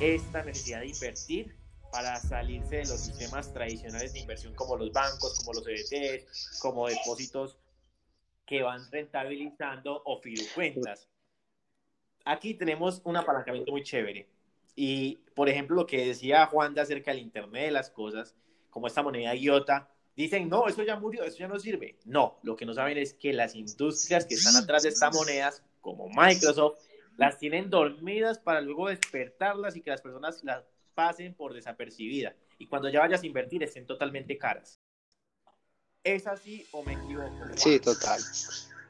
esta 0.00 0.42
necesidad 0.42 0.80
de 0.80 0.88
invertir 0.88 1.56
para 1.92 2.16
salirse 2.16 2.76
de 2.76 2.86
los 2.86 3.00
sistemas 3.00 3.52
tradicionales 3.52 4.14
de 4.14 4.20
inversión 4.20 4.54
como 4.54 4.76
los 4.76 4.92
bancos, 4.92 5.38
como 5.38 5.52
los 5.52 5.66
ETFs, 5.66 6.58
como 6.60 6.88
depósitos 6.88 7.58
que 8.46 8.62
van 8.62 8.90
rentabilizando 8.90 10.02
o 10.04 10.20
fiducuentas. 10.20 11.08
Aquí 12.24 12.54
tenemos 12.54 13.02
un 13.04 13.16
apalancamiento 13.16 13.72
muy 13.72 13.82
chévere. 13.82 14.28
Y, 14.74 15.16
por 15.34 15.48
ejemplo, 15.48 15.76
lo 15.76 15.86
que 15.86 16.06
decía 16.06 16.46
Juan 16.46 16.72
de 16.74 16.80
acerca 16.80 17.10
del 17.10 17.20
Internet 17.20 17.66
de 17.66 17.70
las 17.70 17.90
cosas, 17.90 18.34
como 18.70 18.86
esta 18.86 19.02
moneda 19.02 19.34
IOTA, 19.34 19.91
dicen, 20.16 20.48
no, 20.48 20.68
eso 20.68 20.82
ya 20.82 20.98
murió, 20.98 21.24
eso 21.24 21.38
ya 21.38 21.48
no 21.48 21.58
sirve. 21.58 21.98
No, 22.04 22.38
lo 22.42 22.56
que 22.56 22.66
no 22.66 22.74
saben 22.74 22.98
es 22.98 23.14
que 23.14 23.32
las 23.32 23.54
industrias 23.54 24.26
que 24.26 24.34
están 24.34 24.56
atrás 24.56 24.82
de 24.82 24.90
estas 24.90 25.14
monedas, 25.14 25.62
como 25.80 26.08
Microsoft, 26.08 26.78
las 27.16 27.38
tienen 27.38 27.70
dormidas 27.70 28.38
para 28.38 28.60
luego 28.60 28.88
despertarlas 28.88 29.76
y 29.76 29.82
que 29.82 29.90
las 29.90 30.00
personas 30.00 30.42
las 30.44 30.64
pasen 30.94 31.34
por 31.34 31.54
desapercibida 31.54 32.34
y 32.58 32.66
cuando 32.66 32.88
ya 32.88 33.00
vayas 33.00 33.22
a 33.22 33.26
invertir 33.26 33.62
estén 33.62 33.86
totalmente 33.86 34.38
caras. 34.38 34.78
¿Es 36.04 36.26
así 36.26 36.66
o 36.72 36.82
me 36.84 36.94
equivoco? 36.94 37.30
Sí, 37.54 37.78
total. 37.80 38.20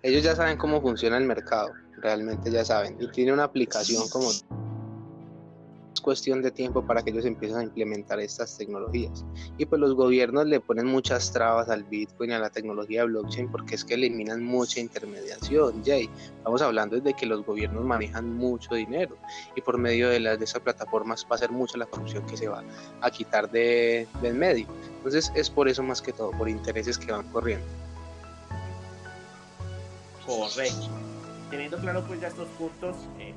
Ellos 0.02 0.22
ya 0.22 0.35
saben 0.35 0.58
cómo 0.58 0.80
funciona 0.80 1.16
el 1.16 1.24
mercado, 1.24 1.72
realmente 1.98 2.50
ya 2.50 2.64
saben. 2.64 2.96
Y 3.00 3.11
tiene 3.11 3.32
una 3.32 3.44
aplicación 3.44 4.08
como 4.08 4.30
cuestión 6.03 6.43
de 6.43 6.51
tiempo 6.51 6.85
para 6.85 7.03
que 7.03 7.11
ellos 7.11 7.25
empiecen 7.25 7.59
a 7.59 7.62
implementar 7.62 8.21
estas 8.21 8.59
tecnologías. 8.59 9.25
Y 9.57 9.65
pues 9.65 9.81
los 9.81 9.95
gobiernos 9.95 10.47
le 10.47 10.61
ponen 10.61 10.87
muchas 10.87 11.33
trabas 11.33 11.69
al 11.69 11.85
Bitcoin 11.85 12.31
y 12.31 12.35
a 12.35 12.38
la 12.38 12.51
tecnología 12.51 13.05
blockchain 13.05 13.51
porque 13.51 13.77
es 13.77 13.85
que 13.85 13.95
eliminan 13.95 14.43
mucha 14.43 14.81
intermediación, 14.81 15.83
Jay. 15.85 16.11
Estamos 16.37 16.61
hablando 16.61 17.01
de 17.01 17.15
que 17.15 17.25
los 17.25 17.47
gobiernos 17.47 17.85
manejan 17.85 18.35
mucho 18.37 18.75
dinero 18.75 19.17
y 19.57 19.61
por 19.61 19.79
medio 19.79 20.09
de, 20.09 20.21
las, 20.21 20.38
de 20.38 20.45
esas 20.45 20.61
plataformas 20.61 21.27
va 21.31 21.37
a 21.37 21.38
ser 21.38 21.51
mucha 21.51 21.79
la 21.79 21.87
corrupción 21.87 22.27
que 22.27 22.37
se 22.37 22.49
va 22.49 22.62
a 23.01 23.11
quitar 23.11 23.51
de, 23.51 24.07
del 24.21 24.35
medio. 24.35 24.67
Entonces 24.97 25.33
es 25.35 25.49
por 25.49 25.69
eso 25.69 25.83
más 25.83 26.03
que 26.03 26.12
todo, 26.12 26.33
por 26.33 26.49
intereses 26.49 26.99
que 26.99 27.12
van 27.12 27.27
corriendo. 27.31 27.65
Correcto. 30.27 30.88
Teniendo 31.51 31.79
claro 31.79 32.05
pues 32.07 32.21
ya 32.21 32.29
estos 32.29 32.49
puntos, 32.59 32.97
eh, 33.19 33.35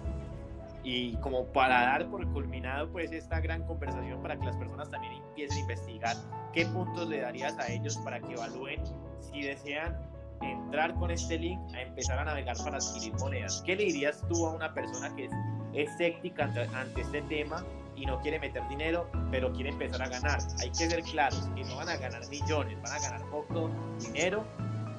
y 0.85 1.15
como 1.17 1.47
para 1.47 1.81
dar 1.81 2.07
por 2.09 2.25
culminado 2.31 2.87
pues 2.91 3.11
esta 3.11 3.39
gran 3.39 3.63
conversación 3.63 4.21
para 4.21 4.37
que 4.37 4.45
las 4.45 4.55
personas 4.55 4.89
también 4.91 5.13
empiecen 5.13 5.57
a 5.57 5.61
investigar 5.61 6.15
qué 6.53 6.65
puntos 6.67 7.09
le 7.09 7.21
darías 7.21 7.57
a 7.57 7.67
ellos 7.71 7.97
para 7.97 8.19
que 8.19 8.33
evalúen 8.33 8.81
si 9.19 9.41
desean 9.41 9.97
entrar 10.41 10.93
con 10.93 11.09
este 11.09 11.39
link 11.39 11.59
a 11.73 11.81
empezar 11.81 12.19
a 12.19 12.25
navegar 12.25 12.55
para 12.63 12.77
adquirir 12.77 13.13
monedas. 13.15 13.63
¿Qué 13.65 13.75
le 13.75 13.85
dirías 13.85 14.21
tú 14.29 14.45
a 14.45 14.53
una 14.53 14.73
persona 14.75 15.13
que 15.15 15.25
es 15.25 15.31
escéptica 15.73 16.43
ante, 16.43 17.01
este 17.01 17.21
tema 17.23 17.65
y 17.95 18.05
no 18.05 18.19
quiere 18.21 18.39
meter 18.39 18.67
dinero, 18.67 19.09
pero 19.31 19.51
quiere 19.53 19.71
empezar 19.71 20.03
a 20.03 20.07
ganar? 20.07 20.39
Hay 20.61 20.69
que 20.69 20.87
ser 20.87 21.01
claros 21.01 21.49
que 21.55 21.63
no 21.63 21.77
van 21.77 21.89
a 21.89 21.97
ganar 21.97 22.21
millones, 22.29 22.79
van 22.83 22.93
a 22.93 22.99
ganar 22.99 23.21
poco 23.31 23.71
dinero, 23.99 24.43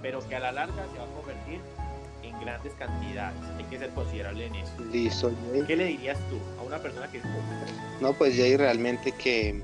pero 0.02 0.18
que 0.28 0.34
a 0.34 0.40
la 0.40 0.50
larga 0.50 0.84
se 0.92 0.98
va 0.98 1.04
a 1.04 1.14
convertir 1.14 1.60
grandes 2.40 2.72
cantidades. 2.74 3.38
Hay 3.56 3.64
que 3.64 3.78
ser 3.78 3.90
considerable 3.90 4.46
en 4.46 4.54
eso. 4.56 4.72
Listo, 4.92 5.30
¿Qué 5.66 5.76
le 5.76 5.84
dirías 5.86 6.18
tú 6.30 6.36
a 6.60 6.66
una 6.66 6.78
persona 6.78 7.10
que 7.10 7.18
es 7.18 7.24
No, 8.00 8.12
pues 8.12 8.36
Jay, 8.36 8.56
realmente 8.56 9.12
que, 9.12 9.62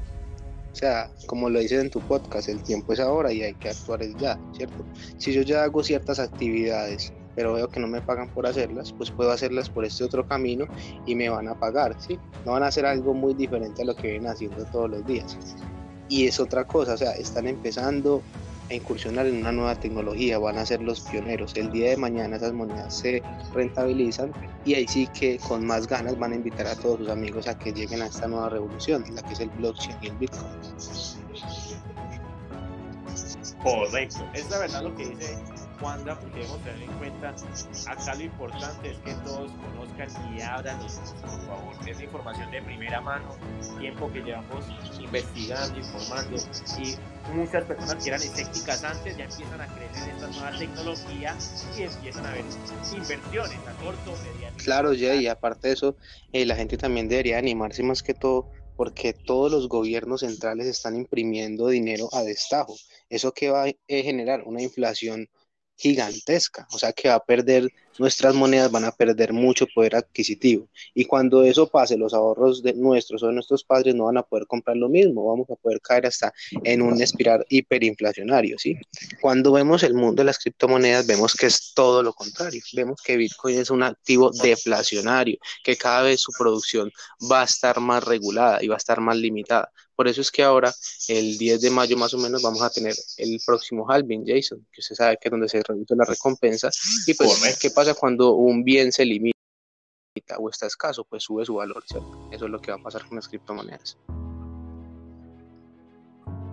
o 0.73 0.75
sea, 0.75 1.11
como 1.27 1.51
lo 1.51 1.59
dices 1.61 1.81
en 1.81 1.91
tu 1.91 2.01
podcast, 2.01 2.49
el 2.49 2.63
tiempo 2.63 2.93
es 2.93 3.01
ahora 3.01 3.33
y 3.33 3.43
hay 3.43 3.55
que 3.55 3.71
actuar 3.71 4.01
ya, 4.19 4.39
¿cierto? 4.57 4.85
Si 5.19 5.33
yo 5.33 5.43
ya 5.43 5.65
hago 5.65 5.83
ciertas 5.83 6.19
actividades, 6.19 7.13
pero 7.35 7.55
veo 7.55 7.69
que 7.69 7.81
no 7.81 7.87
me 7.87 8.01
pagan 8.01 8.29
por 8.29 8.47
hacerlas, 8.47 8.93
pues 8.93 9.11
puedo 9.11 9.31
hacerlas 9.31 9.69
por 9.69 9.85
este 9.85 10.05
otro 10.05 10.27
camino 10.27 10.67
y 11.07 11.15
me 11.15 11.29
van 11.29 11.49
a 11.49 11.59
pagar, 11.59 11.97
¿sí? 11.99 12.19
No 12.45 12.53
van 12.53 12.63
a 12.63 12.67
hacer 12.67 12.87
algo 12.87 13.15
muy 13.15 13.35
diferente 13.35 13.83
a 13.83 13.85
lo 13.85 13.97
que 13.97 14.13
vienen 14.13 14.31
haciendo 14.31 14.65
todos 14.67 14.91
los 14.91 15.07
días. 15.07 15.39
Y 16.09 16.27
es 16.27 16.39
otra 16.41 16.67
cosa, 16.67 16.95
o 16.95 16.97
sea, 16.97 17.13
están 17.13 17.47
empezando 17.47 18.23
incursionar 18.71 19.27
en 19.27 19.37
una 19.37 19.53
nueva 19.53 19.75
tecnología, 19.75 20.39
van 20.39 20.59
a 20.59 20.67
ser 20.67 20.83
los 20.83 21.01
pioneros. 21.01 21.55
El 21.57 21.71
día 21.73 21.91
de 21.91 21.97
mañana 21.97 22.37
esas 22.37 22.53
monedas 22.53 22.97
se 22.97 23.23
rentabilizan 23.53 24.33
y 24.65 24.75
ahí 24.75 24.87
sí 24.89 25.09
que 25.19 25.39
con 25.39 25.67
más 25.67 25.87
ganas 25.87 26.19
van 26.19 26.33
a 26.33 26.37
invitar 26.37 26.67
a 26.67 26.77
todos 26.77 26.99
sus 26.99 27.09
amigos 27.09 27.49
a 27.49 27.59
que 27.59 27.73
lleguen 27.73 28.03
a 28.03 28.07
esta 28.07 28.29
nueva 28.29 28.49
revolución, 28.49 29.05
la 29.15 29.23
que 29.23 29.33
es 29.33 29.41
el 29.41 29.51
blockchain 29.51 29.97
y 30.03 30.07
el 30.07 30.17
Bitcoin. 30.17 30.43
Correcto, 33.63 34.29
es 34.35 34.51
la 34.51 34.59
verdad 34.59 34.83
lo 34.83 34.95
que 34.97 35.09
dice 35.09 35.52
Juanda, 35.83 36.17
porque 36.21 36.39
debemos 36.39 36.63
tener 36.63 36.83
en 36.83 36.93
cuenta, 36.93 37.35
acá 37.89 38.15
lo 38.15 38.23
importante 38.23 38.91
es 38.91 38.99
que 38.99 39.15
todos 39.25 39.51
conozcan 39.51 40.37
y 40.37 40.41
abran 40.41 40.79
por 40.79 41.47
favor. 41.47 41.89
Es 41.89 42.01
información 42.01 42.51
de 42.53 42.63
primera 42.63 43.01
mano, 43.01 43.37
tiempo 43.81 44.11
que 44.13 44.21
llevamos 44.21 44.65
investigando, 45.01 45.77
informando, 45.77 46.37
y 46.79 46.97
muchas 47.35 47.65
personas 47.65 47.97
que 47.97 48.11
eran 48.11 48.23
escépticas 48.23 48.85
antes 48.85 49.17
ya 49.17 49.25
empiezan 49.25 49.61
a 49.61 49.67
creer 49.75 49.91
en 49.91 50.11
esta 50.11 50.29
nueva 50.29 50.57
tecnología 50.57 51.37
y 51.77 51.83
empiezan 51.83 52.27
a 52.27 52.31
ver 52.31 52.45
inversiones 52.93 53.59
a 53.67 53.73
corto, 53.83 54.13
mediano. 54.23 54.57
Claro, 54.59 54.91
Jay, 54.91 55.25
y 55.25 55.27
aparte 55.27 55.67
de 55.67 55.75
eso, 55.75 55.97
eh, 56.33 56.47
la 56.47 56.55
gente 56.55 56.79
también 56.79 57.09
debería 57.09 57.39
animarse 57.39 57.83
más 57.83 58.05
que 58.05 58.15
todo 58.15 58.51
porque 58.77 59.13
todos 59.13 59.51
los 59.51 59.69
gobiernos 59.69 60.21
centrales 60.21 60.67
están 60.67 60.95
imprimiendo 60.95 61.67
dinero 61.67 62.09
a 62.13 62.23
destajo. 62.23 62.77
¿Eso 63.11 63.33
que 63.33 63.51
va 63.51 63.65
a 63.65 63.75
generar? 63.87 64.45
Una 64.47 64.63
inflación 64.63 65.29
gigantesca, 65.83 66.67
o 66.71 66.79
sea 66.79 66.93
que 66.93 67.09
va 67.09 67.17
a 67.17 67.25
perder, 67.25 67.69
nuestras 67.99 68.35
monedas 68.35 68.71
van 68.71 68.85
a 68.85 68.93
perder 68.93 69.33
mucho 69.33 69.67
poder 69.75 69.97
adquisitivo. 69.97 70.69
Y 70.95 71.05
cuando 71.05 71.43
eso 71.43 71.69
pase, 71.69 71.97
los 71.97 72.15
ahorros 72.15 72.63
de 72.63 72.75
nuestros 72.75 73.23
o 73.23 73.29
de 73.29 73.35
nuestros 73.35 73.65
padres 73.65 73.95
no 73.95 74.05
van 74.05 74.19
a 74.19 74.23
poder 74.23 74.47
comprar 74.47 74.77
lo 74.77 74.89
mismo, 74.89 75.27
vamos 75.27 75.49
a 75.51 75.57
poder 75.57 75.81
caer 75.81 76.07
hasta 76.07 76.33
en 76.65 76.83
un 76.83 77.01
espiral 77.01 77.45
hiperinflacionario, 77.49 78.59
¿sí? 78.59 78.77
Cuando 79.21 79.53
vemos 79.53 79.83
el 79.83 79.95
mundo 79.95 80.23
de 80.23 80.25
las 80.25 80.39
criptomonedas, 80.39 81.07
vemos 81.07 81.35
que 81.35 81.47
es 81.47 81.73
todo 81.75 82.03
lo 82.03 82.13
contrario, 82.13 82.61
vemos 82.73 83.01
que 83.03 83.17
Bitcoin 83.17 83.59
es 83.59 83.71
un 83.71 83.83
activo 83.83 84.31
deflacionario, 84.31 85.39
que 85.65 85.77
cada 85.77 86.03
vez 86.03 86.21
su 86.21 86.33
producción 86.33 86.91
va 87.31 87.43
a 87.43 87.45
estar 87.45 87.81
más 87.81 88.05
regulada 88.05 88.63
y 88.63 88.69
va 88.69 88.75
a 88.75 88.79
estar 88.79 89.01
más 89.01 89.17
limitada. 89.17 89.71
Por 89.95 90.09
eso 90.09 90.21
es 90.21 90.31
que 90.31 90.43
ahora, 90.43 90.75
el 91.09 91.39
10 91.39 91.61
de 91.61 91.71
mayo 91.71 91.97
más 91.97 92.15
o 92.15 92.19
menos, 92.19 92.43
vamos 92.43 92.63
a 92.63 92.71
tener 92.71 92.95
el 93.19 93.41
próximo 93.45 93.89
halving, 93.89 94.25
Jason, 94.27 94.67
que 94.73 94.81
usted 94.81 94.97
sabe 94.97 95.19
que 95.21 95.29
es 95.29 95.31
donde 95.31 95.49
se 95.49 95.63
reduce 95.63 95.95
la 95.95 96.05
recompensa. 96.05 96.71
Y 97.07 97.15
pues, 97.15 97.59
¿qué 97.61 97.71
pasa 97.71 97.82
cuando 97.99 98.33
un 98.33 98.65
bien 98.65 98.93
se 98.93 99.05
limita 99.05 99.33
o 100.39 100.49
está 100.49 100.67
escaso? 100.67 101.05
Pues 101.05 101.25
sube 101.25 101.45
su 101.45 101.55
valor, 101.55 101.83
¿cierto? 101.87 102.29
Eso 102.31 102.47
es 102.47 102.51
lo 102.51 102.61
que 102.61 102.71
va 102.71 102.79
a 102.79 102.83
pasar 102.83 103.05
con 103.07 103.17
las 103.17 103.29
criptomonedas. 103.29 103.99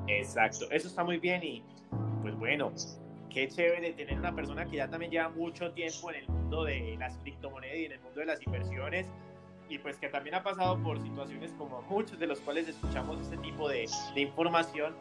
Exacto, 0.08 0.66
eso 0.72 0.88
está 0.88 1.04
muy 1.04 1.18
bien 1.18 1.44
y 1.44 1.64
pues 2.22 2.36
bueno, 2.38 2.74
qué 3.30 3.48
chévere 3.48 3.94
tener 3.94 4.18
una 4.18 4.36
persona 4.36 4.66
que 4.66 4.78
ya 4.78 4.90
también 4.90 5.12
lleva 5.12 5.30
mucho 5.30 5.72
tiempo 5.72 6.10
en 6.10 6.18
el 6.18 6.28
mundo 6.28 6.64
de 6.64 6.96
las 6.98 7.16
criptomonedas 7.20 7.78
y 7.78 7.86
en 7.86 7.92
el 7.94 8.00
mundo 8.02 8.20
de 8.20 8.26
las 8.26 8.42
inversiones 8.42 9.06
y 9.70 9.78
pues 9.78 9.98
que 9.98 10.10
también 10.10 10.36
ha 10.36 10.44
pasado 10.44 10.82
por 10.82 11.00
situaciones 11.02 11.52
como 11.58 11.82
muchos 11.84 12.18
de 12.20 12.26
los 12.26 12.40
cuales 12.40 12.68
escuchamos 12.68 13.22
este 13.22 13.38
tipo 13.38 13.70
de, 13.70 13.88
de 14.16 14.22
información, 14.22 14.96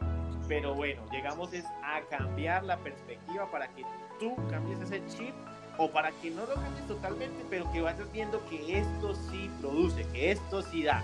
pero 0.47 0.75
bueno, 0.75 1.01
llegamos 1.11 1.51
es 1.53 1.65
a 1.83 2.01
cambiar 2.09 2.63
la 2.63 2.77
perspectiva 2.77 3.49
para 3.49 3.67
que 3.73 3.83
tú 4.19 4.35
cambies 4.47 4.79
ese 4.81 5.03
chip 5.07 5.33
o 5.79 5.89
para 5.89 6.11
que 6.21 6.29
no 6.29 6.45
lo 6.45 6.55
cambies 6.55 6.85
totalmente, 6.87 7.43
pero 7.49 7.71
que 7.71 7.81
vayas 7.81 8.11
viendo 8.11 8.45
que 8.49 8.79
esto 8.79 9.15
sí 9.31 9.49
produce, 9.61 10.05
que 10.13 10.31
esto 10.31 10.61
sí 10.61 10.83
da. 10.83 11.01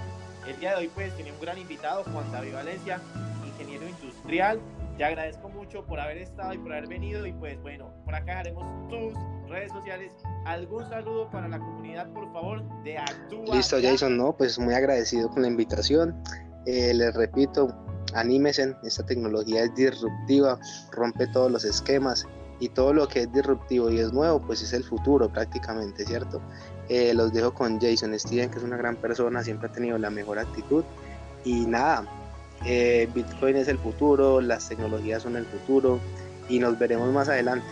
El 0.48 0.60
día 0.60 0.72
de 0.72 0.76
hoy 0.76 0.92
pues 0.94 1.16
tenía 1.16 1.34
un 1.34 1.40
gran 1.40 1.58
invitado, 1.58 2.04
Juan 2.04 2.30
David 2.32 2.54
Valencia, 2.54 3.00
ingeniero 3.46 3.88
industrial. 3.88 4.60
Te 4.98 5.06
agradezco 5.06 5.50
mucho 5.50 5.84
por 5.86 6.00
haber 6.00 6.18
estado 6.18 6.54
y 6.54 6.58
por 6.58 6.74
haber 6.74 6.88
venido 6.88 7.26
y 7.26 7.32
pues 7.34 7.60
bueno, 7.62 7.92
por 8.04 8.16
acá 8.16 8.40
haremos 8.40 8.90
tus 8.90 9.14
redes 9.50 9.72
sociales 9.72 10.12
¿Algún 10.46 10.88
saludo 10.90 11.30
para 11.32 11.48
la 11.48 11.58
comunidad, 11.58 12.08
por 12.14 12.32
favor, 12.32 12.64
de 12.84 13.00
Actúa? 13.00 13.56
Listo, 13.56 13.78
Jason, 13.82 14.16
no, 14.16 14.38
pues 14.38 14.60
muy 14.60 14.76
agradecido 14.76 15.28
con 15.30 15.42
la 15.42 15.48
invitación. 15.48 16.16
Eh, 16.68 16.94
les 16.94 17.16
repito, 17.16 17.76
anímesen, 18.14 18.76
esta 18.84 19.04
tecnología 19.04 19.64
es 19.64 19.74
disruptiva, 19.74 20.60
rompe 20.92 21.26
todos 21.28 21.52
los 21.52 21.66
esquemas 21.66 22.28
y 22.60 22.70
todo 22.70 22.94
lo 22.94 23.08
que 23.08 23.22
es 23.22 23.34
disruptivo 23.34 23.90
y 23.90 24.00
es 24.00 24.14
nuevo, 24.14 24.40
pues 24.40 24.62
es 24.62 24.74
el 24.74 24.84
futuro 24.84 25.30
prácticamente, 25.30 26.06
¿cierto? 26.06 26.42
Eh, 26.90 27.14
los 27.14 27.34
dejo 27.34 27.54
con 27.54 27.80
Jason 27.80 28.18
Steven, 28.18 28.50
que 28.50 28.58
es 28.58 28.64
una 28.64 28.78
gran 28.78 28.96
persona, 28.96 29.44
siempre 29.44 29.68
ha 29.68 29.72
tenido 29.72 29.98
la 29.98 30.10
mejor 30.10 30.40
actitud 30.40 30.84
y 31.44 31.66
nada, 31.66 32.06
eh, 32.66 33.10
Bitcoin 33.14 33.58
es 33.58 33.68
el 33.68 33.78
futuro, 33.78 34.42
las 34.42 34.70
tecnologías 34.70 35.24
son 35.24 35.36
el 35.36 35.46
futuro 35.46 36.00
y 36.48 36.60
nos 36.60 36.78
veremos 36.80 37.12
más 37.12 37.28
adelante. 37.30 37.68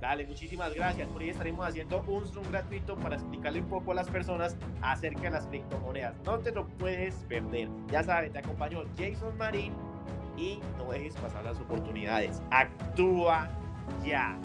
Dale, 0.00 0.26
muchísimas 0.26 0.74
gracias. 0.74 1.06
Por 1.08 1.20
ahí 1.20 1.28
estaremos 1.28 1.68
haciendo 1.68 2.02
un 2.08 2.26
Zoom 2.26 2.50
gratuito 2.50 2.96
para 2.96 3.16
explicarle 3.16 3.60
un 3.60 3.68
poco 3.68 3.92
a 3.92 3.94
las 3.94 4.08
personas 4.08 4.56
acerca 4.80 5.20
de 5.20 5.30
las 5.30 5.46
criptomonedas. 5.46 6.14
No 6.24 6.38
te 6.38 6.52
lo 6.52 6.66
puedes 6.66 7.14
perder. 7.28 7.68
Ya 7.92 8.02
sabes, 8.02 8.32
te 8.32 8.38
acompañó 8.38 8.82
Jason 8.96 9.36
Marín 9.36 9.74
y 10.40 10.58
no 10.78 10.90
dejes 10.90 11.14
pasar 11.16 11.44
las 11.44 11.60
oportunidades. 11.60 12.42
Actúa 12.50 13.48
ya. 14.04 14.38